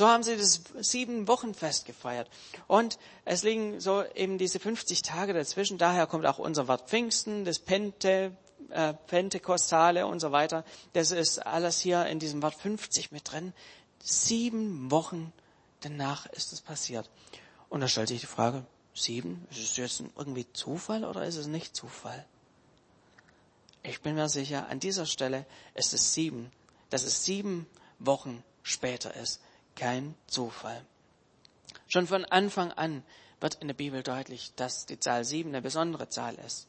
So 0.00 0.08
haben 0.08 0.22
sie 0.22 0.38
das 0.38 0.62
sieben 0.78 1.28
Wochenfest 1.28 1.84
gefeiert. 1.84 2.30
Und 2.66 2.98
es 3.26 3.42
liegen 3.42 3.80
so 3.80 4.02
eben 4.14 4.38
diese 4.38 4.58
50 4.58 5.02
Tage 5.02 5.34
dazwischen. 5.34 5.76
Daher 5.76 6.06
kommt 6.06 6.24
auch 6.24 6.38
unser 6.38 6.68
Wort 6.68 6.88
Pfingsten, 6.88 7.44
das 7.44 7.58
Pente, 7.58 8.34
äh, 8.70 8.94
Pentekostale 8.94 10.06
und 10.06 10.20
so 10.20 10.32
weiter. 10.32 10.64
Das 10.94 11.10
ist 11.10 11.40
alles 11.40 11.80
hier 11.80 12.06
in 12.06 12.18
diesem 12.18 12.40
Wort 12.40 12.54
50 12.54 13.12
mit 13.12 13.30
drin. 13.30 13.52
Sieben 14.02 14.90
Wochen 14.90 15.34
danach 15.80 16.24
ist 16.24 16.54
es 16.54 16.62
passiert. 16.62 17.10
Und 17.68 17.82
da 17.82 17.88
stellt 17.88 18.08
sich 18.08 18.20
die 18.20 18.26
Frage, 18.26 18.64
sieben? 18.94 19.46
Ist 19.50 19.58
es 19.58 19.76
jetzt 19.76 20.02
irgendwie 20.16 20.50
Zufall 20.54 21.04
oder 21.04 21.26
ist 21.26 21.36
es 21.36 21.46
nicht 21.46 21.76
Zufall? 21.76 22.24
Ich 23.82 24.00
bin 24.00 24.14
mir 24.14 24.30
sicher, 24.30 24.66
an 24.68 24.80
dieser 24.80 25.04
Stelle 25.04 25.44
ist 25.74 25.92
es 25.92 26.14
sieben, 26.14 26.50
dass 26.88 27.02
es 27.02 27.22
sieben 27.22 27.66
Wochen 27.98 28.42
später 28.62 29.14
ist 29.14 29.42
kein 29.76 30.14
Zufall. 30.26 30.84
Schon 31.88 32.06
von 32.06 32.24
Anfang 32.24 32.72
an 32.72 33.02
wird 33.40 33.56
in 33.56 33.68
der 33.68 33.74
Bibel 33.74 34.02
deutlich, 34.02 34.52
dass 34.56 34.86
die 34.86 35.00
Zahl 35.00 35.24
sieben 35.24 35.50
eine 35.50 35.62
besondere 35.62 36.08
Zahl 36.08 36.34
ist. 36.46 36.68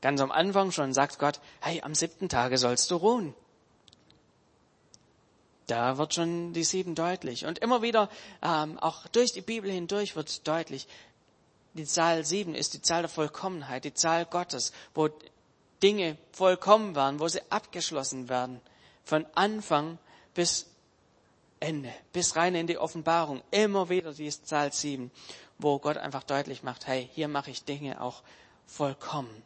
Ganz 0.00 0.20
am 0.20 0.30
Anfang 0.30 0.70
schon 0.70 0.92
sagt 0.92 1.18
Gott, 1.18 1.40
hey, 1.60 1.80
am 1.82 1.94
siebten 1.94 2.28
Tage 2.28 2.58
sollst 2.58 2.90
du 2.90 2.96
ruhen. 2.96 3.34
Da 5.66 5.96
wird 5.96 6.14
schon 6.14 6.52
die 6.52 6.64
sieben 6.64 6.94
deutlich. 6.94 7.46
Und 7.46 7.58
immer 7.58 7.80
wieder, 7.80 8.10
ähm, 8.42 8.78
auch 8.78 9.06
durch 9.08 9.32
die 9.32 9.40
Bibel 9.40 9.70
hindurch 9.70 10.14
wird 10.14 10.46
deutlich, 10.46 10.86
die 11.72 11.86
Zahl 11.86 12.24
sieben 12.24 12.54
ist 12.54 12.74
die 12.74 12.82
Zahl 12.82 13.02
der 13.02 13.08
Vollkommenheit, 13.08 13.84
die 13.84 13.94
Zahl 13.94 14.26
Gottes, 14.26 14.72
wo 14.94 15.08
Dinge 15.82 16.16
vollkommen 16.32 16.94
werden, 16.94 17.18
wo 17.18 17.26
sie 17.28 17.40
abgeschlossen 17.50 18.28
werden. 18.28 18.60
Von 19.04 19.26
Anfang 19.34 19.98
bis 20.34 20.66
Ende, 21.60 21.92
bis 22.12 22.36
rein 22.36 22.54
in 22.54 22.66
die 22.66 22.78
Offenbarung, 22.78 23.42
immer 23.50 23.88
wieder 23.88 24.12
die 24.12 24.30
Zahl 24.30 24.72
7, 24.72 25.10
wo 25.58 25.78
Gott 25.78 25.96
einfach 25.96 26.22
deutlich 26.22 26.62
macht, 26.62 26.86
hey, 26.86 27.08
hier 27.12 27.28
mache 27.28 27.50
ich 27.50 27.64
Dinge 27.64 28.00
auch 28.00 28.22
vollkommen. 28.66 29.42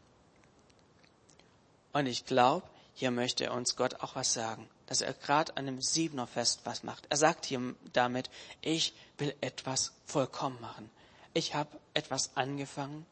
Und 1.92 2.07
ich 2.07 2.27
glaube, 2.27 2.66
hier 2.94 3.11
möchte 3.11 3.53
uns 3.53 3.77
Gott 3.77 4.01
auch 4.01 4.16
was 4.16 4.33
sagen, 4.33 4.68
dass 4.87 5.01
er 5.01 5.12
gerade 5.12 5.57
an 5.57 5.68
einem 5.68 5.81
Siebener-Fest 5.81 6.62
was 6.64 6.83
macht. 6.83 7.07
Er 7.11 7.16
sagt 7.16 7.47
hier 7.47 7.75
damit, 7.92 8.31
ich 8.61 8.94
will 9.18 9.35
etwas 9.40 9.92
vollkommen 10.05 10.61
machen. 10.61 10.90
Ich 11.35 11.55
habe 11.55 11.71
etwas 11.94 12.37
angefangen, 12.37 13.07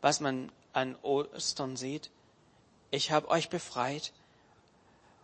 was 0.00 0.20
man 0.20 0.50
an 0.72 0.96
Ostern 1.02 1.76
sieht. 1.76 2.10
Ich 2.90 3.12
habe 3.12 3.28
euch 3.28 3.48
befreit. 3.48 4.12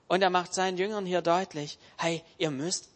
Und 0.06 0.22
er 0.22 0.30
macht 0.30 0.54
seinen 0.54 0.78
Jüngern 0.78 1.04
hier 1.04 1.22
deutlich, 1.22 1.78
hey, 1.96 2.22
ihr 2.38 2.50
müsst 2.50 2.88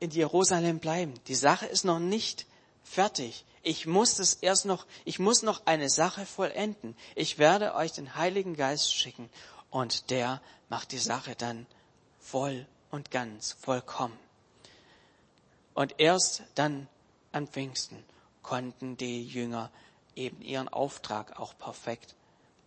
in 0.00 0.10
Jerusalem 0.10 0.78
bleiben. 0.78 1.14
Die 1.28 1.34
Sache 1.34 1.66
ist 1.66 1.84
noch 1.84 1.98
nicht 1.98 2.46
fertig. 2.82 3.44
Ich 3.62 3.86
muss 3.86 4.16
das 4.16 4.34
erst 4.34 4.64
noch, 4.64 4.86
ich 5.04 5.18
muss 5.18 5.42
noch 5.42 5.66
eine 5.66 5.90
Sache 5.90 6.24
vollenden. 6.26 6.96
Ich 7.14 7.38
werde 7.38 7.74
euch 7.74 7.92
den 7.92 8.16
Heiligen 8.16 8.56
Geist 8.56 8.94
schicken 8.94 9.28
und 9.70 10.10
der 10.10 10.40
macht 10.70 10.92
die 10.92 10.98
Sache 10.98 11.36
dann 11.36 11.66
voll 12.18 12.66
und 12.90 13.10
ganz, 13.10 13.52
vollkommen. 13.60 14.18
Und 15.74 15.94
erst 15.98 16.42
dann 16.54 16.88
an 17.32 17.46
Pfingsten 17.46 18.02
konnten 18.42 18.96
die 18.96 19.24
Jünger 19.24 19.70
eben 20.16 20.42
ihren 20.42 20.68
Auftrag 20.68 21.38
auch 21.38 21.56
perfekt 21.56 22.16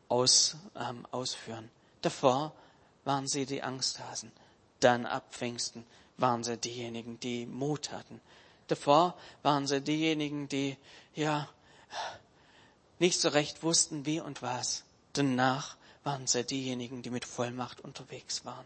aus, 0.08 0.56
ähm, 0.76 1.06
ausführen. 1.12 1.70
Davor 2.02 2.54
waren 3.04 3.28
sie 3.28 3.46
die 3.46 3.64
Angsthasen. 3.64 4.32
Dann 4.80 5.06
ab 5.06 5.26
Pfingsten 5.32 5.86
waren 6.18 6.44
sie 6.44 6.58
diejenigen, 6.58 7.20
die 7.20 7.46
Mut 7.46 7.92
hatten. 7.92 8.22
Davor 8.68 9.16
waren 9.42 9.68
sie 9.68 9.82
diejenigen, 9.82 10.48
die, 10.48 10.78
ja, 11.16 11.50
nicht 13.00 13.20
so 13.20 13.30
recht 13.30 13.64
wussten, 13.64 14.06
wie 14.06 14.20
und 14.20 14.42
was. 14.42 14.84
Danach 15.14 15.76
waren 16.04 16.28
sie 16.28 16.44
diejenigen, 16.44 17.02
die 17.02 17.10
mit 17.10 17.26
Vollmacht 17.26 17.82
unterwegs 17.82 18.46
waren. 18.46 18.66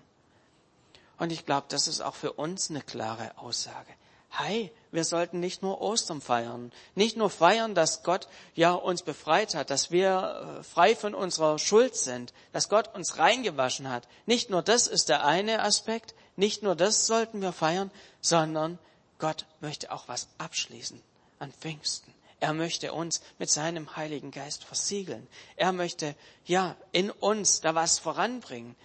Und 1.17 1.31
ich 1.31 1.45
glaube, 1.45 1.67
das 1.69 1.87
ist 1.87 2.01
auch 2.01 2.15
für 2.15 2.33
uns 2.33 2.69
eine 2.69 2.81
klare 2.81 3.37
Aussage. 3.37 3.91
Hey, 4.29 4.71
wir 4.91 5.03
sollten 5.03 5.39
nicht 5.39 5.63
nur 5.63 5.81
Ostern 5.81 6.21
feiern, 6.21 6.71
nicht 6.95 7.17
nur 7.17 7.29
feiern, 7.29 7.73
dass 7.73 8.03
Gott 8.03 8.27
ja 8.53 8.73
uns 8.73 9.01
befreit 9.01 9.55
hat, 9.55 9.69
dass 9.69 9.89
wir 9.89 10.59
äh, 10.59 10.63
frei 10.63 10.95
von 10.95 11.15
unserer 11.15 11.57
Schuld 11.57 11.95
sind, 11.95 12.33
dass 12.51 12.69
Gott 12.69 12.93
uns 12.93 13.17
reingewaschen 13.17 13.89
hat. 13.89 14.07
Nicht 14.25 14.49
nur 14.49 14.61
das 14.61 14.85
ist 14.85 15.09
der 15.09 15.25
eine 15.25 15.63
Aspekt, 15.63 16.13
nicht 16.37 16.63
nur 16.63 16.75
das 16.75 17.07
sollten 17.07 17.41
wir 17.41 17.51
feiern, 17.51 17.91
sondern 18.21 18.79
Gott 19.19 19.45
möchte 19.59 19.91
auch 19.91 20.07
was 20.07 20.29
abschließen 20.37 21.01
an 21.39 21.51
Pfingsten. 21.51 22.13
Er 22.39 22.53
möchte 22.53 22.93
uns 22.93 23.21
mit 23.39 23.49
seinem 23.49 23.95
Heiligen 23.95 24.31
Geist 24.31 24.63
versiegeln. 24.63 25.27
Er 25.55 25.71
möchte, 25.71 26.15
ja, 26.45 26.77
in 26.91 27.09
uns 27.09 27.61
da 27.61 27.73
was 27.73 27.97
voranbringen. 27.97 28.75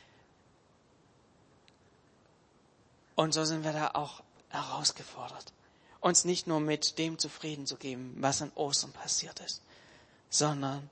Und 3.15 3.35
so 3.35 3.45
sind 3.45 3.63
wir 3.63 3.73
da 3.73 3.91
auch 3.93 4.23
herausgefordert, 4.49 5.53
uns 6.01 6.25
nicht 6.25 6.47
nur 6.47 6.61
mit 6.61 6.99
dem 6.99 7.19
zufrieden 7.19 7.67
zu 7.67 7.77
geben, 7.77 8.15
was 8.19 8.41
an 8.41 8.53
Ostern 8.55 8.93
passiert 8.93 9.41
ist, 9.41 9.63
sondern 10.31 10.89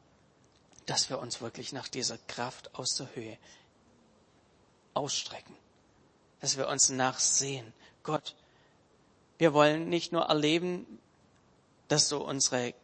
dass 0.84 1.08
wir 1.08 1.18
uns 1.18 1.40
wirklich 1.40 1.72
nach 1.72 1.88
dieser 1.88 2.18
Kraft 2.18 2.74
aus 2.74 2.94
der 2.96 3.14
Höhe 3.14 3.38
ausstrecken, 4.92 5.56
dass 6.40 6.56
wir 6.56 6.68
uns 6.68 6.90
nachsehen. 6.90 7.72
Gott, 8.02 8.34
wir 9.38 9.52
wollen 9.54 9.88
nicht 9.88 10.12
nur 10.12 10.24
erleben, 10.24 10.98
dass 11.88 12.08
du 12.08 12.18
unsere 12.18 12.74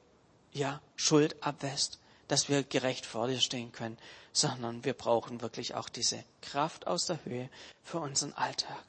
ja, 0.52 0.80
Schuld 0.96 1.42
abwässt, 1.42 1.98
dass 2.28 2.48
wir 2.48 2.62
gerecht 2.62 3.06
vor 3.06 3.28
dir 3.28 3.40
stehen 3.40 3.72
können, 3.72 3.98
sondern 4.32 4.84
wir 4.84 4.94
brauchen 4.94 5.40
wirklich 5.40 5.74
auch 5.74 5.88
diese 5.88 6.22
Kraft 6.42 6.86
aus 6.86 7.06
der 7.06 7.24
Höhe 7.24 7.48
für 7.82 7.98
unseren 7.98 8.32
Alltag. 8.34 8.82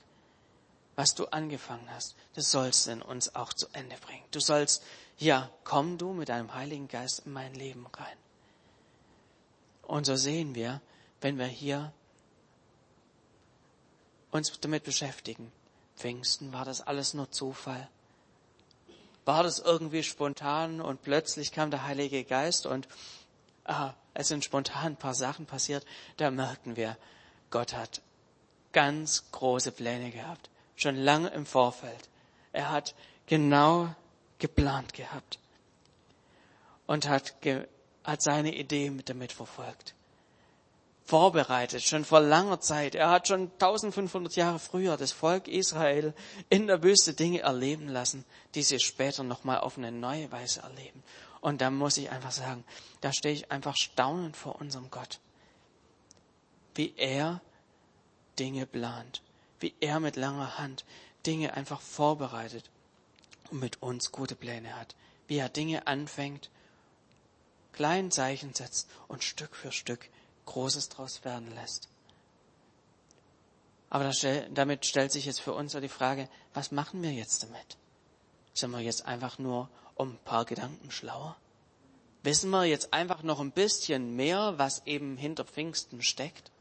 Was 0.96 1.14
du 1.14 1.26
angefangen 1.28 1.88
hast, 1.92 2.16
das 2.34 2.52
sollst 2.52 2.88
du 2.88 2.92
in 2.92 3.02
uns 3.02 3.36
auch 3.36 3.54
zu 3.54 3.68
Ende 3.74 3.96
bringen. 3.98 4.24
Du 4.32 4.40
sollst, 4.40 4.84
ja, 5.18 5.52
komm 5.64 5.98
du 5.98 6.14
mit 6.14 6.30
deinem 6.30 6.54
Heiligen 6.54 6.88
Geist 6.88 7.24
in 7.26 7.34
mein 7.34 7.54
Leben 7.54 7.86
rein. 7.88 8.18
Und 9.84 10.06
so 10.06 10.16
sehen 10.16 10.56
wir, 10.56 10.82
wenn 11.22 11.38
wir 11.38 11.46
hier 11.46 11.94
uns 14.32 14.60
damit 14.60 14.84
beschäftigen, 14.84 15.52
Pfingsten 15.96 16.54
war 16.54 16.66
das 16.66 16.82
alles 16.82 17.14
nur 17.14 17.32
Zufall? 17.32 17.90
War 19.26 19.44
das 19.44 19.60
irgendwie 19.60 20.04
spontan 20.04 20.80
und 20.80 21.02
plötzlich 21.02 21.52
kam 21.52 21.72
der 21.72 21.84
Heilige 21.84 22.24
Geist 22.24 22.66
und 22.66 22.88
ah, 23.66 23.94
es 24.14 24.30
sind 24.30 24.44
spontan 24.44 24.94
ein 24.94 24.96
paar 24.96 25.14
Sachen 25.14 25.46
passiert, 25.46 25.86
da 26.18 26.32
merkten 26.32 26.76
wir, 26.76 26.98
Gott 27.50 27.74
hat 27.74 28.02
ganz 28.72 29.32
große 29.32 29.72
Pläne 29.72 30.12
gehabt, 30.12 30.50
schon 30.76 30.96
lange 30.96 31.30
im 31.30 31.46
Vorfeld. 31.46 32.10
Er 32.54 32.72
hat 32.72 32.96
genau 33.26 33.94
geplant 34.40 34.94
gehabt 34.94 35.40
und 36.86 37.08
hat, 37.10 37.42
ge 37.42 37.68
hat 38.04 38.22
seine 38.22 38.56
Idee 38.56 38.90
mit 38.90 39.10
damit 39.10 39.34
verfolgt 39.34 39.94
vorbereitet, 41.08 41.84
schon 41.84 42.04
vor 42.04 42.20
langer 42.20 42.60
Zeit. 42.60 42.94
Er 42.94 43.10
hat 43.10 43.30
schon 43.30 43.50
1500 43.54 44.36
Jahre 44.36 44.60
früher 44.60 44.98
das 44.98 45.14
Volk 45.14 45.48
Israel 45.48 46.14
in 46.50 46.68
der 46.68 46.84
Wüste 46.84 47.14
Dinge 47.14 47.40
erleben 47.40 47.88
lassen, 47.88 48.26
die 48.56 48.64
sie 48.64 48.80
später 48.80 49.24
nochmal 49.24 49.62
auf 49.62 49.78
eine 49.78 49.92
neue 49.92 50.30
Weise 50.34 50.62
erleben. 50.62 51.02
Und 51.40 51.62
da 51.62 51.72
muss 51.72 51.98
ich 51.98 52.12
einfach 52.12 52.32
sagen, 52.32 52.66
da 53.00 53.14
stehe 53.14 53.34
ich 53.34 53.52
einfach 53.52 53.76
staunend 53.78 54.36
vor 54.36 54.60
unserem 54.60 54.92
Gott. 54.92 55.20
Wie 56.76 56.94
er 56.98 57.42
Dinge 58.38 58.66
plant, 58.66 59.22
wie 59.62 59.74
er 59.80 60.02
mit 60.02 60.18
langer 60.18 60.58
Hand 60.58 60.84
Dinge 61.26 61.54
einfach 61.54 61.80
vorbereitet 61.80 62.70
und 63.50 63.62
mit 63.62 63.82
uns 63.82 64.12
gute 64.12 64.36
Pläne 64.36 64.76
hat, 64.76 64.96
wie 65.28 65.38
er 65.38 65.50
Dinge 65.50 65.88
anfängt, 65.88 66.50
kleinen 67.72 68.12
Zeichen 68.12 68.54
setzt 68.54 68.90
und 69.08 69.24
Stück 69.24 69.56
für 69.56 69.72
Stück 69.72 70.10
Großes 70.48 70.90
draus 70.90 71.24
werden 71.24 71.54
lässt. 71.54 71.88
Aber 73.90 74.12
damit 74.52 74.86
stellt 74.86 75.12
sich 75.12 75.26
jetzt 75.26 75.40
für 75.40 75.54
uns 75.54 75.74
so 75.74 75.80
die 75.80 75.88
Frage, 75.88 76.28
was 76.54 76.72
machen 76.72 77.04
wir 77.04 77.14
jetzt 77.14 77.44
damit? 77.44 77.78
Sind 78.54 78.72
wir 78.72 78.80
jetzt 78.80 79.06
einfach 79.06 79.38
nur 79.38 79.70
um 79.96 80.14
ein 80.14 80.20
paar 80.26 80.46
Gedanken 80.46 80.92
schlauer? 80.92 81.38
Wissen 82.24 82.50
wir 82.50 82.66
jetzt 82.66 82.92
einfach 82.92 83.24
noch 83.24 83.40
ein 83.40 83.52
bisschen 83.52 84.16
mehr, 84.16 84.58
was 84.58 84.86
eben 84.86 85.16
hinter 85.16 85.46
Pfingsten 85.46 86.02
steckt? 86.02 86.52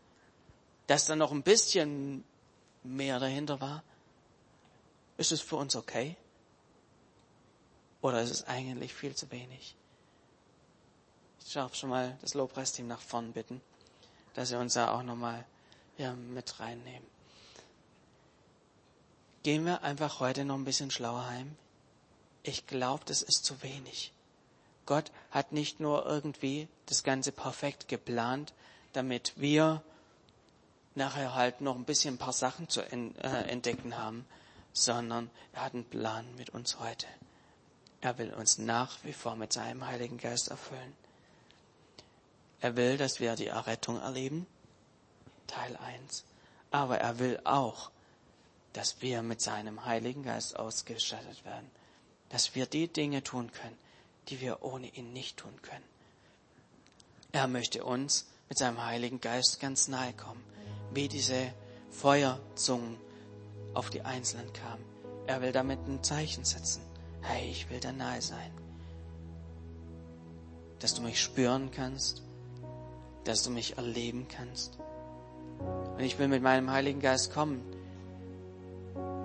Dass 0.86 1.06
da 1.06 1.16
noch 1.16 1.32
ein 1.32 1.42
bisschen 1.42 2.22
mehr 2.84 3.18
dahinter 3.18 3.60
war? 3.60 3.82
Ist 5.16 5.32
es 5.32 5.40
für 5.40 5.56
uns 5.56 5.74
okay? 5.74 6.16
Oder 8.02 8.22
ist 8.22 8.30
es 8.30 8.44
eigentlich 8.44 8.94
viel 8.94 9.16
zu 9.16 9.30
wenig? 9.32 9.74
Ich 11.44 11.52
darf 11.54 11.74
schon 11.74 11.90
mal 11.90 12.16
das 12.20 12.34
Lobpreisteam 12.34 12.86
nach 12.86 13.00
vorn 13.00 13.32
bitten 13.32 13.60
dass 14.36 14.50
Sie 14.50 14.58
uns 14.58 14.74
da 14.74 14.92
auch 14.92 15.02
nochmal 15.02 15.44
ja, 15.96 16.12
mit 16.12 16.60
reinnehmen. 16.60 17.06
Gehen 19.42 19.64
wir 19.64 19.82
einfach 19.82 20.20
heute 20.20 20.44
noch 20.44 20.56
ein 20.56 20.64
bisschen 20.64 20.90
schlauer 20.90 21.26
heim? 21.26 21.56
Ich 22.42 22.66
glaube, 22.66 23.02
das 23.06 23.22
ist 23.22 23.44
zu 23.44 23.62
wenig. 23.62 24.12
Gott 24.84 25.10
hat 25.30 25.52
nicht 25.52 25.80
nur 25.80 26.04
irgendwie 26.04 26.68
das 26.84 27.02
Ganze 27.02 27.32
perfekt 27.32 27.88
geplant, 27.88 28.52
damit 28.92 29.32
wir 29.36 29.82
nachher 30.94 31.34
halt 31.34 31.62
noch 31.62 31.74
ein 31.74 31.84
bisschen 31.84 32.16
ein 32.16 32.18
paar 32.18 32.32
Sachen 32.34 32.68
zu 32.68 32.82
äh, 32.82 33.10
entdecken 33.48 33.96
haben, 33.96 34.26
sondern 34.74 35.30
er 35.54 35.62
hat 35.62 35.74
einen 35.74 35.84
Plan 35.84 36.26
mit 36.36 36.50
uns 36.50 36.78
heute. 36.78 37.06
Er 38.02 38.18
will 38.18 38.34
uns 38.34 38.58
nach 38.58 38.98
wie 39.02 39.14
vor 39.14 39.34
mit 39.34 39.52
seinem 39.52 39.86
Heiligen 39.86 40.18
Geist 40.18 40.48
erfüllen. 40.48 40.92
Er 42.60 42.76
will, 42.76 42.96
dass 42.96 43.20
wir 43.20 43.36
die 43.36 43.46
Errettung 43.46 44.00
erleben, 44.00 44.46
Teil 45.46 45.76
1. 45.76 46.24
Aber 46.70 46.98
er 46.98 47.18
will 47.18 47.40
auch, 47.44 47.90
dass 48.72 49.00
wir 49.00 49.22
mit 49.22 49.40
seinem 49.40 49.84
Heiligen 49.84 50.22
Geist 50.22 50.58
ausgestattet 50.58 51.44
werden. 51.44 51.70
Dass 52.28 52.54
wir 52.54 52.66
die 52.66 52.88
Dinge 52.88 53.22
tun 53.22 53.50
können, 53.52 53.78
die 54.28 54.40
wir 54.40 54.62
ohne 54.62 54.88
ihn 54.88 55.12
nicht 55.12 55.38
tun 55.38 55.62
können. 55.62 55.84
Er 57.32 57.46
möchte 57.46 57.84
uns 57.84 58.26
mit 58.48 58.58
seinem 58.58 58.84
Heiligen 58.84 59.20
Geist 59.20 59.60
ganz 59.60 59.88
nahe 59.88 60.12
kommen, 60.12 60.42
wie 60.92 61.08
diese 61.08 61.52
Feuerzungen 61.90 62.98
auf 63.74 63.90
die 63.90 64.02
Einzelnen 64.02 64.52
kamen. 64.52 64.84
Er 65.26 65.40
will 65.42 65.52
damit 65.52 65.80
ein 65.86 66.02
Zeichen 66.02 66.44
setzen. 66.44 66.82
Hey, 67.22 67.50
ich 67.50 67.68
will 67.70 67.80
dir 67.80 67.92
nahe 67.92 68.22
sein. 68.22 68.52
Dass 70.78 70.94
du 70.94 71.02
mich 71.02 71.20
spüren 71.20 71.70
kannst, 71.70 72.22
dass 73.28 73.42
du 73.42 73.50
mich 73.50 73.76
erleben 73.76 74.26
kannst. 74.28 74.78
Und 75.96 76.00
ich 76.02 76.18
will 76.18 76.28
mit 76.28 76.42
meinem 76.42 76.70
Heiligen 76.70 77.00
Geist 77.00 77.32
kommen, 77.32 77.62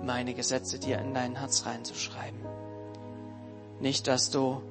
meine 0.04 0.34
Gesetze 0.34 0.78
dir 0.78 0.98
in 0.98 1.14
dein 1.14 1.36
Herz 1.36 1.66
reinzuschreiben. 1.66 2.40
Nicht, 3.80 4.06
dass 4.06 4.30
du 4.30 4.62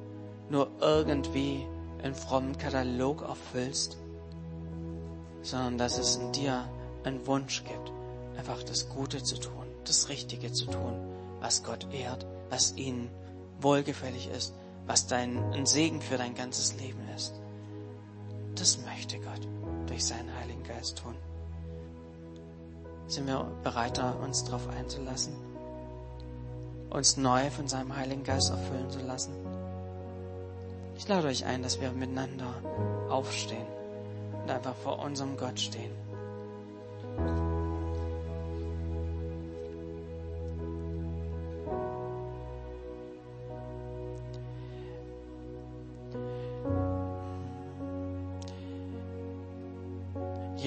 nur 0.49 0.69
irgendwie 0.79 1.65
einen 2.03 2.15
frommen 2.15 2.57
Katalog 2.57 3.21
erfüllst, 3.21 3.97
sondern 5.43 5.77
dass 5.77 5.97
es 5.97 6.17
in 6.17 6.31
dir 6.31 6.67
einen 7.03 7.25
Wunsch 7.27 7.63
gibt, 7.63 7.91
einfach 8.37 8.63
das 8.63 8.89
Gute 8.89 9.23
zu 9.23 9.39
tun, 9.39 9.65
das 9.85 10.09
Richtige 10.09 10.51
zu 10.51 10.65
tun, 10.65 10.93
was 11.39 11.63
Gott 11.63 11.87
ehrt, 11.91 12.25
was 12.49 12.73
ihm 12.73 13.09
wohlgefällig 13.59 14.29
ist, 14.29 14.53
was 14.87 15.07
dein 15.07 15.37
ein 15.53 15.65
Segen 15.65 16.01
für 16.01 16.17
dein 16.17 16.35
ganzes 16.35 16.75
Leben 16.79 17.07
ist. 17.15 17.40
Das 18.55 18.79
möchte 18.85 19.17
Gott 19.19 19.47
durch 19.87 20.05
seinen 20.05 20.33
Heiligen 20.35 20.63
Geist 20.63 20.97
tun. 20.97 21.15
Sind 23.07 23.27
wir 23.27 23.43
bereit, 23.63 24.01
uns 24.23 24.43
darauf 24.43 24.67
einzulassen? 24.69 25.33
Uns 26.89 27.17
neu 27.17 27.49
von 27.49 27.67
seinem 27.67 27.95
Heiligen 27.95 28.23
Geist 28.23 28.49
erfüllen 28.49 28.89
zu 28.89 28.99
lassen? 28.99 29.33
Ich 30.97 31.07
lade 31.07 31.27
euch 31.27 31.45
ein, 31.45 31.63
dass 31.63 31.81
wir 31.81 31.91
miteinander 31.91 32.53
aufstehen 33.09 33.67
und 34.41 34.51
einfach 34.51 34.75
vor 34.75 34.99
unserem 34.99 35.35
Gott 35.35 35.59
stehen. 35.59 36.00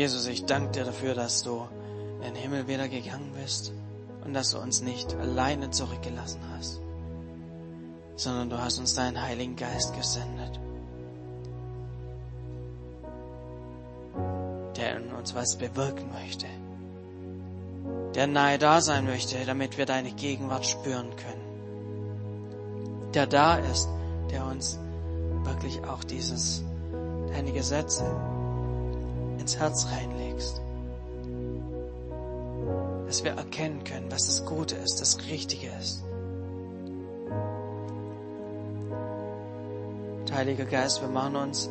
Jesus, 0.04 0.26
ich 0.26 0.44
danke 0.44 0.72
dir 0.72 0.84
dafür, 0.84 1.14
dass 1.14 1.42
du 1.44 1.66
in 2.18 2.24
den 2.24 2.34
Himmel 2.34 2.68
wieder 2.68 2.90
gegangen 2.90 3.32
bist 3.42 3.72
und 4.22 4.34
dass 4.34 4.50
du 4.50 4.58
uns 4.58 4.82
nicht 4.82 5.14
alleine 5.14 5.70
zurückgelassen 5.70 6.42
hast, 6.54 6.78
sondern 8.14 8.50
du 8.50 8.58
hast 8.58 8.78
uns 8.78 8.94
deinen 8.94 9.22
Heiligen 9.22 9.56
Geist 9.56 9.96
gesendet, 9.96 10.60
der 14.76 14.98
in 14.98 15.10
uns 15.10 15.34
was 15.34 15.56
bewirken 15.56 16.10
möchte, 16.12 16.48
der 18.14 18.26
nahe 18.26 18.58
da 18.58 18.82
sein 18.82 19.06
möchte, 19.06 19.42
damit 19.46 19.78
wir 19.78 19.86
deine 19.86 20.12
Gegenwart 20.12 20.66
spüren 20.66 21.16
können, 21.16 23.10
der 23.14 23.26
da 23.26 23.56
ist, 23.56 23.88
der 24.30 24.44
uns 24.44 24.78
wirklich 25.44 25.82
auch 25.86 26.04
dieses, 26.04 26.62
deine 27.32 27.52
Gesetze 27.52 28.33
ins 29.38 29.58
Herz 29.58 29.86
reinlegst. 29.90 30.60
Dass 33.06 33.24
wir 33.24 33.32
erkennen 33.32 33.84
können, 33.84 34.10
was 34.10 34.26
das 34.26 34.46
Gute 34.46 34.76
ist, 34.76 35.00
das 35.00 35.18
Richtige 35.28 35.68
ist. 35.80 36.04
Heiliger 40.34 40.64
Geist, 40.64 41.00
wir 41.00 41.08
machen 41.08 41.36
uns 41.36 41.70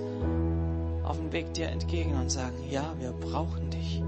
auf 1.03 1.17
den 1.17 1.33
Weg 1.33 1.53
dir 1.53 1.67
entgegen 1.67 2.15
und 2.15 2.31
sagen, 2.31 2.55
ja, 2.69 2.93
wir 2.97 3.11
brauchen 3.11 3.69
dich. 3.69 4.01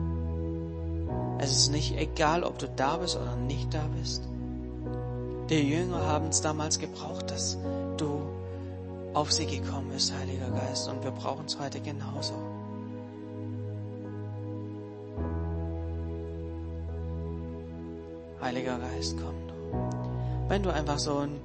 Es 1.39 1.51
ist 1.51 1.71
nicht 1.71 1.97
egal, 1.97 2.43
ob 2.43 2.57
du 2.57 2.69
da 2.69 2.95
bist 2.95 3.17
oder 3.17 3.35
nicht 3.35 3.73
da 3.73 3.83
bist. 3.99 4.23
Die 5.49 5.59
Jünger 5.59 6.07
haben 6.07 6.29
es 6.29 6.39
damals 6.39 6.79
gebraucht, 6.79 7.31
dass 7.31 7.57
du 7.97 8.21
auf 9.13 9.31
sie 9.33 9.45
gekommen 9.45 9.89
bist, 9.91 10.13
Heiliger 10.17 10.49
Geist, 10.49 10.87
und 10.87 11.03
wir 11.03 11.11
brauchen 11.11 11.45
es 11.47 11.59
heute 11.59 11.81
genauso. 11.81 12.33
Geist, 18.95 19.15
komm 19.17 19.36
du. 19.47 20.49
Wenn 20.49 20.63
du 20.63 20.71
einfach 20.71 20.99
so 20.99 21.17
ein, 21.17 21.39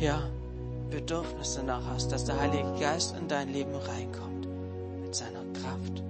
ja, 0.00 0.22
Bedürfnis 0.90 1.54
danach 1.56 1.82
hast, 1.86 2.12
dass 2.12 2.24
der 2.24 2.40
Heilige 2.40 2.72
Geist 2.78 3.16
in 3.16 3.28
dein 3.28 3.52
Leben 3.52 3.74
reinkommt, 3.74 4.48
mit 5.02 5.14
seiner 5.14 5.44
Kraft, 5.54 6.02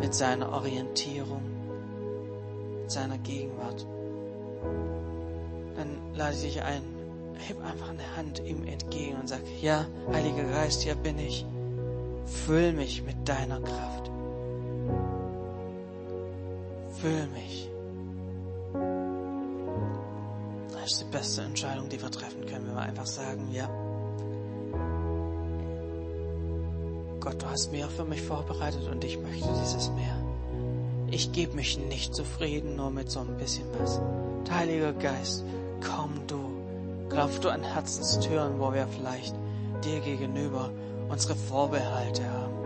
mit 0.00 0.14
seiner 0.14 0.52
Orientierung, 0.52 1.42
mit 2.80 2.90
seiner 2.90 3.18
Gegenwart, 3.18 3.86
dann 5.76 6.14
lade 6.14 6.34
ich 6.34 6.42
dich 6.42 6.62
ein, 6.62 6.82
heb 7.48 7.62
einfach 7.64 7.90
eine 7.90 8.16
Hand 8.16 8.40
ihm 8.44 8.64
entgegen 8.66 9.16
und 9.16 9.28
sag, 9.28 9.40
ja, 9.60 9.86
Heiliger 10.12 10.44
Geist, 10.44 10.82
hier 10.82 10.94
bin 10.94 11.18
ich. 11.18 11.46
Füll 12.24 12.72
mich 12.72 13.02
mit 13.02 13.28
deiner 13.28 13.60
Kraft. 13.60 14.10
Füll 17.00 17.26
mich. 17.34 17.71
Das 20.82 20.94
ist 20.94 21.02
die 21.02 21.12
beste 21.16 21.42
Entscheidung, 21.42 21.88
die 21.88 22.02
wir 22.02 22.10
treffen 22.10 22.44
können, 22.44 22.66
wenn 22.66 22.74
wir 22.74 22.82
einfach 22.82 23.06
sagen, 23.06 23.48
ja, 23.52 23.68
Gott, 27.20 27.40
du 27.40 27.46
hast 27.46 27.70
mehr 27.70 27.88
für 27.88 28.04
mich 28.04 28.20
vorbereitet 28.20 28.88
und 28.90 29.04
ich 29.04 29.16
möchte 29.16 29.48
dieses 29.62 29.92
mehr. 29.92 30.16
Ich 31.08 31.30
gebe 31.30 31.54
mich 31.54 31.78
nicht 31.78 32.16
zufrieden 32.16 32.74
nur 32.74 32.90
mit 32.90 33.12
so 33.12 33.20
ein 33.20 33.36
bisschen 33.36 33.66
was. 33.78 34.00
Heiliger 34.50 34.92
Geist, 34.92 35.44
komm 35.86 36.14
du, 36.26 36.50
klopf 37.10 37.38
du 37.38 37.50
an 37.50 37.62
Herzenstüren, 37.62 38.58
wo 38.58 38.74
wir 38.74 38.88
vielleicht 38.88 39.36
dir 39.84 40.00
gegenüber 40.00 40.72
unsere 41.08 41.36
Vorbehalte 41.36 42.24
haben, 42.28 42.56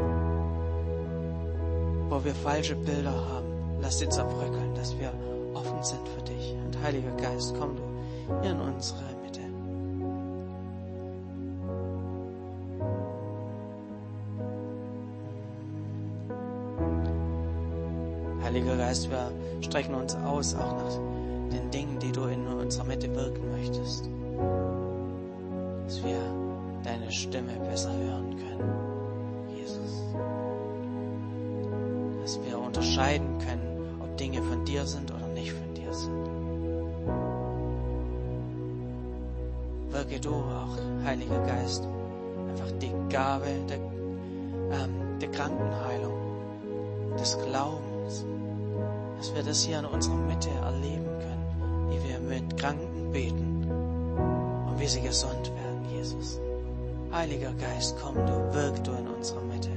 wo 2.09 2.25
wir 2.25 2.35
falsche 2.35 2.77
Bilder 2.77 3.13
haben. 3.13 3.79
Lass 3.83 3.99
sie 3.99 4.09
zerbröckeln, 4.09 4.75
dass 4.75 4.99
wir 4.99 5.13
offen 5.53 5.85
sind 5.85 6.09
für 6.09 6.23
dich. 6.23 6.55
Und 6.65 6.83
Heiliger 6.83 7.15
Geist, 7.19 7.55
komm 7.59 7.77
du 7.77 7.86
in 8.43 8.61
unsere 8.61 9.03
Mitte. 9.23 9.41
Heiliger 18.43 18.77
Geist, 18.77 19.11
wir 19.11 19.31
strecken 19.61 19.95
uns 19.95 20.15
aus 20.17 20.55
auch 20.55 20.77
nach 20.77 21.51
den 21.53 21.71
Dingen, 21.71 21.99
die 21.99 22.12
du 22.12 22.25
in 22.25 22.47
unserer 22.47 22.85
Mitte 22.85 23.15
wirken 23.15 23.51
möchtest. 23.51 24.09
Dass 25.85 26.03
wir 26.05 26.19
deine 26.83 27.11
Stimme 27.11 27.53
besser 27.69 27.93
hören 27.93 28.37
können, 28.37 29.57
Jesus. 29.57 30.03
Dass 32.23 32.41
wir 32.45 32.59
unterscheiden 32.59 33.39
können, 33.39 34.01
ob 34.01 34.17
Dinge 34.17 34.43
von 34.43 34.65
dir 34.65 34.85
sind 34.85 35.12
oder 35.12 35.27
nicht 35.29 35.53
von 35.53 35.75
dir 35.75 35.93
sind. 35.93 36.36
Wirke 40.07 40.21
du 40.21 40.35
auch, 40.35 41.05
Heiliger 41.05 41.38
Geist, 41.47 41.87
einfach 42.49 42.71
die 42.81 42.92
Gabe 43.09 43.47
der, 43.69 43.79
ähm, 43.79 45.19
der 45.21 45.31
Krankenheilung, 45.31 46.12
des 47.19 47.37
Glaubens, 47.38 48.25
dass 49.16 49.35
wir 49.35 49.42
das 49.42 49.62
hier 49.62 49.79
in 49.79 49.87
unserer 49.87 50.16
Mitte 50.16 50.51
erleben 50.51 51.07
können, 51.19 51.90
wie 51.90 52.09
wir 52.09 52.19
mit 52.19 52.57
Kranken 52.57 53.11
beten 53.11 53.66
und 54.69 54.79
wie 54.79 54.87
sie 54.87 55.01
gesund 55.01 55.51
werden, 55.55 55.97
Jesus. 55.97 56.40
Heiliger 57.12 57.53
Geist, 57.53 57.97
komm 58.03 58.14
du, 58.14 58.55
wirk 58.55 58.85
du 58.85 58.92
in 58.92 59.09
unserer 59.09 59.42
Mitte. 59.42 59.76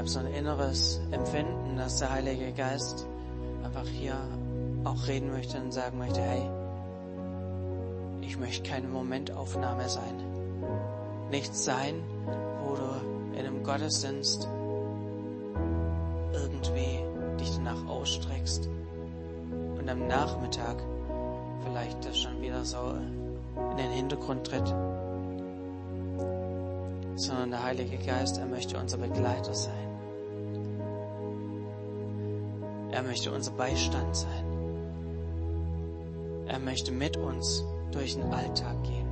Habe 0.00 0.08
so 0.08 0.20
ein 0.20 0.32
inneres 0.32 0.98
Empfinden, 1.10 1.76
dass 1.76 1.98
der 1.98 2.10
Heilige 2.10 2.52
Geist 2.52 3.06
einfach 3.62 3.86
hier 3.86 4.16
auch 4.82 5.06
reden 5.06 5.30
möchte 5.30 5.60
und 5.60 5.72
sagen 5.72 5.98
möchte, 5.98 6.22
hey, 6.22 6.40
ich 8.22 8.38
möchte 8.38 8.66
keine 8.66 8.88
Momentaufnahme 8.88 9.86
sein. 9.90 10.14
Nichts 11.30 11.66
sein, 11.66 12.02
wo 12.64 12.76
du 12.76 13.38
in 13.38 13.44
einem 13.44 13.62
Gottesdienst 13.62 14.48
irgendwie 16.32 17.04
dich 17.38 17.54
danach 17.56 17.86
ausstreckst 17.86 18.70
und 19.78 19.86
am 19.86 20.06
Nachmittag 20.06 20.82
vielleicht 21.62 22.06
das 22.06 22.18
schon 22.18 22.40
wieder 22.40 22.64
so 22.64 22.94
in 23.72 23.76
den 23.76 23.90
Hintergrund 23.90 24.46
tritt. 24.46 24.66
Sondern 27.16 27.50
der 27.50 27.64
Heilige 27.64 27.98
Geist, 27.98 28.38
er 28.38 28.46
möchte 28.46 28.78
unser 28.78 28.96
Begleiter 28.96 29.52
sein. 29.52 29.89
Er 32.92 33.02
möchte 33.02 33.32
unser 33.32 33.52
Beistand 33.52 34.16
sein. 34.16 34.44
Er 36.46 36.58
möchte 36.58 36.90
mit 36.90 37.16
uns 37.16 37.64
durch 37.92 38.14
den 38.14 38.32
Alltag 38.32 38.82
gehen. 38.82 39.06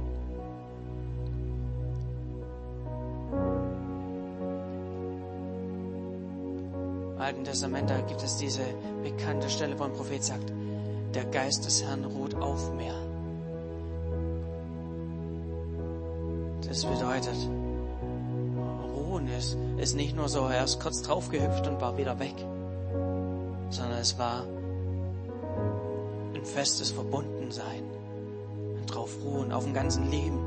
Im 7.15 7.21
Alten 7.21 7.45
Testament, 7.45 7.91
da 7.91 8.01
gibt 8.01 8.23
es 8.23 8.37
diese 8.37 8.63
bekannte 9.03 9.49
Stelle, 9.49 9.79
wo 9.79 9.85
ein 9.85 9.93
Prophet 9.93 10.23
sagt, 10.25 10.53
der 11.15 11.25
Geist 11.27 11.65
des 11.65 11.85
Herrn 11.85 12.05
ruht 12.05 12.35
auf 12.35 12.73
mir. 12.75 12.95
Das 16.67 16.85
bedeutet, 16.85 17.37
ruhen 18.95 19.29
ist, 19.29 19.57
ist 19.79 19.97
nicht 19.97 20.17
nur 20.17 20.29
so, 20.29 20.47
er 20.49 20.65
ist 20.65 20.81
kurz 20.81 21.03
draufgehüpft 21.03 21.67
und 21.67 21.81
war 21.81 21.97
wieder 21.97 22.19
weg, 22.19 22.35
sondern 23.71 23.99
es 23.99 24.19
war 24.19 24.45
ein 26.35 26.45
festes 26.45 26.91
Verbundensein, 26.91 27.85
ein 28.77 28.87
drauf 28.87 29.11
ruhen 29.25 29.53
auf 29.53 29.65
dem 29.65 29.75
ganzen 29.75 30.11
Leben. 30.11 30.39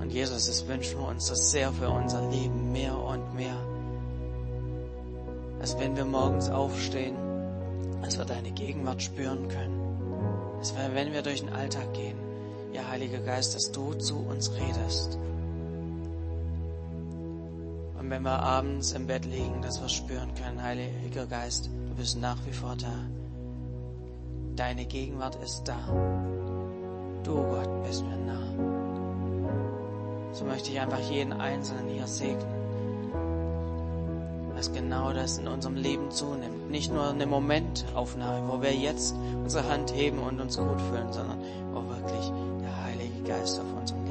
Und 0.00 0.12
Jesus, 0.12 0.48
es 0.48 0.66
wünschen 0.68 1.00
wir 1.00 1.08
uns 1.08 1.26
das 1.28 1.50
sehr 1.50 1.72
für 1.72 1.88
unser 1.88 2.28
Leben, 2.30 2.72
mehr 2.72 2.96
und 2.96 3.34
mehr. 3.34 3.56
Dass 5.58 5.78
wenn 5.78 5.96
wir 5.96 6.04
morgens 6.04 6.48
aufstehen, 6.48 7.16
dass 8.02 8.18
wir 8.18 8.24
deine 8.24 8.52
Gegenwart 8.52 9.02
spüren 9.02 9.48
können. 9.48 9.82
Wir, 10.60 10.94
wenn 10.94 11.12
wir 11.12 11.22
durch 11.22 11.40
den 11.40 11.52
Alltag 11.52 11.92
gehen, 11.94 12.16
ja, 12.72 12.88
Heiliger 12.88 13.18
Geist, 13.18 13.54
dass 13.54 13.72
du 13.72 13.94
zu 13.94 14.18
uns 14.18 14.52
redest. 14.52 15.18
Und 18.06 18.12
wenn 18.12 18.22
wir 18.22 18.38
abends 18.40 18.92
im 18.92 19.08
Bett 19.08 19.24
liegen, 19.24 19.62
dass 19.62 19.80
wir 19.82 19.88
spüren 19.88 20.32
können, 20.40 20.62
Heiliger 20.62 21.26
Geist, 21.26 21.68
du 21.88 21.94
bist 21.96 22.16
nach 22.20 22.36
wie 22.46 22.52
vor 22.52 22.76
da. 22.76 22.94
Deine 24.54 24.84
Gegenwart 24.84 25.34
ist 25.42 25.64
da. 25.64 25.76
Du, 27.24 27.34
Gott, 27.34 27.82
bist 27.82 28.04
mir 28.04 28.16
nah. 28.16 28.46
So 30.32 30.44
möchte 30.44 30.70
ich 30.70 30.78
einfach 30.78 31.00
jeden 31.10 31.32
Einzelnen 31.32 31.88
hier 31.88 32.06
segnen 32.06 32.46
dass 34.54 34.72
genau 34.72 35.12
das 35.12 35.36
in 35.36 35.48
unserem 35.48 35.74
Leben 35.74 36.10
zunimmt. 36.10 36.70
Nicht 36.70 36.90
nur 36.90 37.10
eine 37.10 37.26
Momentaufnahme, 37.26 38.48
wo 38.48 38.62
wir 38.62 38.72
jetzt 38.72 39.14
unsere 39.44 39.68
Hand 39.68 39.94
heben 39.94 40.18
und 40.20 40.40
uns 40.40 40.56
gut 40.56 40.80
fühlen, 40.80 41.12
sondern 41.12 41.38
wo 41.74 41.86
wirklich 41.86 42.32
der 42.62 42.84
Heilige 42.84 43.22
Geist 43.28 43.60
auf 43.60 43.66
unserem 43.78 44.05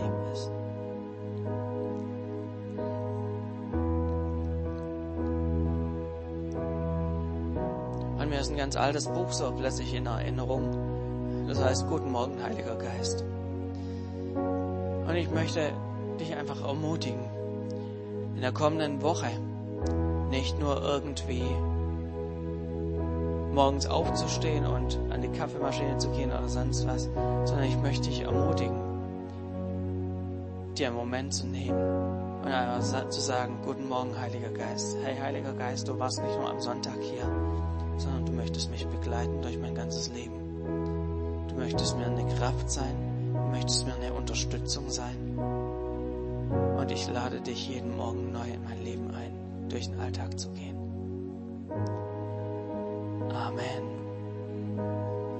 ist 8.45 8.51
ein 8.51 8.57
ganz 8.57 8.75
altes 8.75 9.07
Buch 9.07 9.31
so 9.31 9.51
plötzlich 9.57 9.91
in 9.95 10.05
Erinnerung. 10.05 11.47
Das 11.47 11.63
heißt, 11.63 11.87
Guten 11.87 12.11
Morgen, 12.11 12.43
Heiliger 12.43 12.75
Geist. 12.75 13.23
Und 14.35 15.15
ich 15.15 15.31
möchte 15.31 15.71
dich 16.19 16.35
einfach 16.35 16.63
ermutigen, 16.63 17.25
in 18.35 18.41
der 18.41 18.51
kommenden 18.51 19.01
Woche 19.01 19.31
nicht 20.29 20.59
nur 20.59 20.79
irgendwie 20.79 21.41
morgens 23.51 23.87
aufzustehen 23.87 24.67
und 24.67 24.99
an 25.09 25.23
die 25.23 25.29
Kaffeemaschine 25.29 25.97
zu 25.97 26.11
gehen 26.11 26.29
oder 26.29 26.47
sonst 26.47 26.85
was, 26.87 27.09
sondern 27.45 27.63
ich 27.63 27.77
möchte 27.77 28.09
dich 28.09 28.21
ermutigen, 28.21 28.79
dir 30.77 30.89
einen 30.89 30.97
Moment 30.97 31.33
zu 31.33 31.47
nehmen 31.47 31.79
und 32.43 32.51
einfach 32.51 33.09
zu 33.09 33.21
sagen, 33.21 33.57
guten 33.65 33.89
Morgen, 33.89 34.15
Heiliger 34.19 34.49
Geist. 34.49 34.97
Hey, 35.03 35.17
Heiliger 35.19 35.53
Geist, 35.53 35.87
du 35.87 35.97
warst 35.97 36.21
nicht 36.21 36.37
nur 36.37 36.47
am 36.47 36.61
Sonntag 36.61 37.01
hier, 37.01 37.25
sondern 37.97 38.25
du 38.25 38.31
möchtest 38.31 38.71
mich 38.71 38.85
begleiten 38.87 39.41
durch 39.41 39.57
mein 39.57 39.75
ganzes 39.75 40.09
Leben. 40.09 41.45
Du 41.47 41.55
möchtest 41.55 41.97
mir 41.97 42.05
eine 42.05 42.27
Kraft 42.35 42.69
sein, 42.69 42.95
du 43.33 43.51
möchtest 43.51 43.85
mir 43.85 43.95
eine 43.95 44.13
Unterstützung 44.13 44.89
sein. 44.89 45.37
Und 46.77 46.91
ich 46.91 47.07
lade 47.07 47.41
dich 47.41 47.69
jeden 47.69 47.95
Morgen 47.95 48.31
neu 48.31 48.47
in 48.47 48.63
mein 48.63 48.83
Leben 48.83 49.11
ein 49.11 49.31
durch 49.69 49.89
den 49.89 49.99
Alltag 49.99 50.39
zu 50.39 50.49
gehen. 50.51 50.77
Amen. 53.33 53.84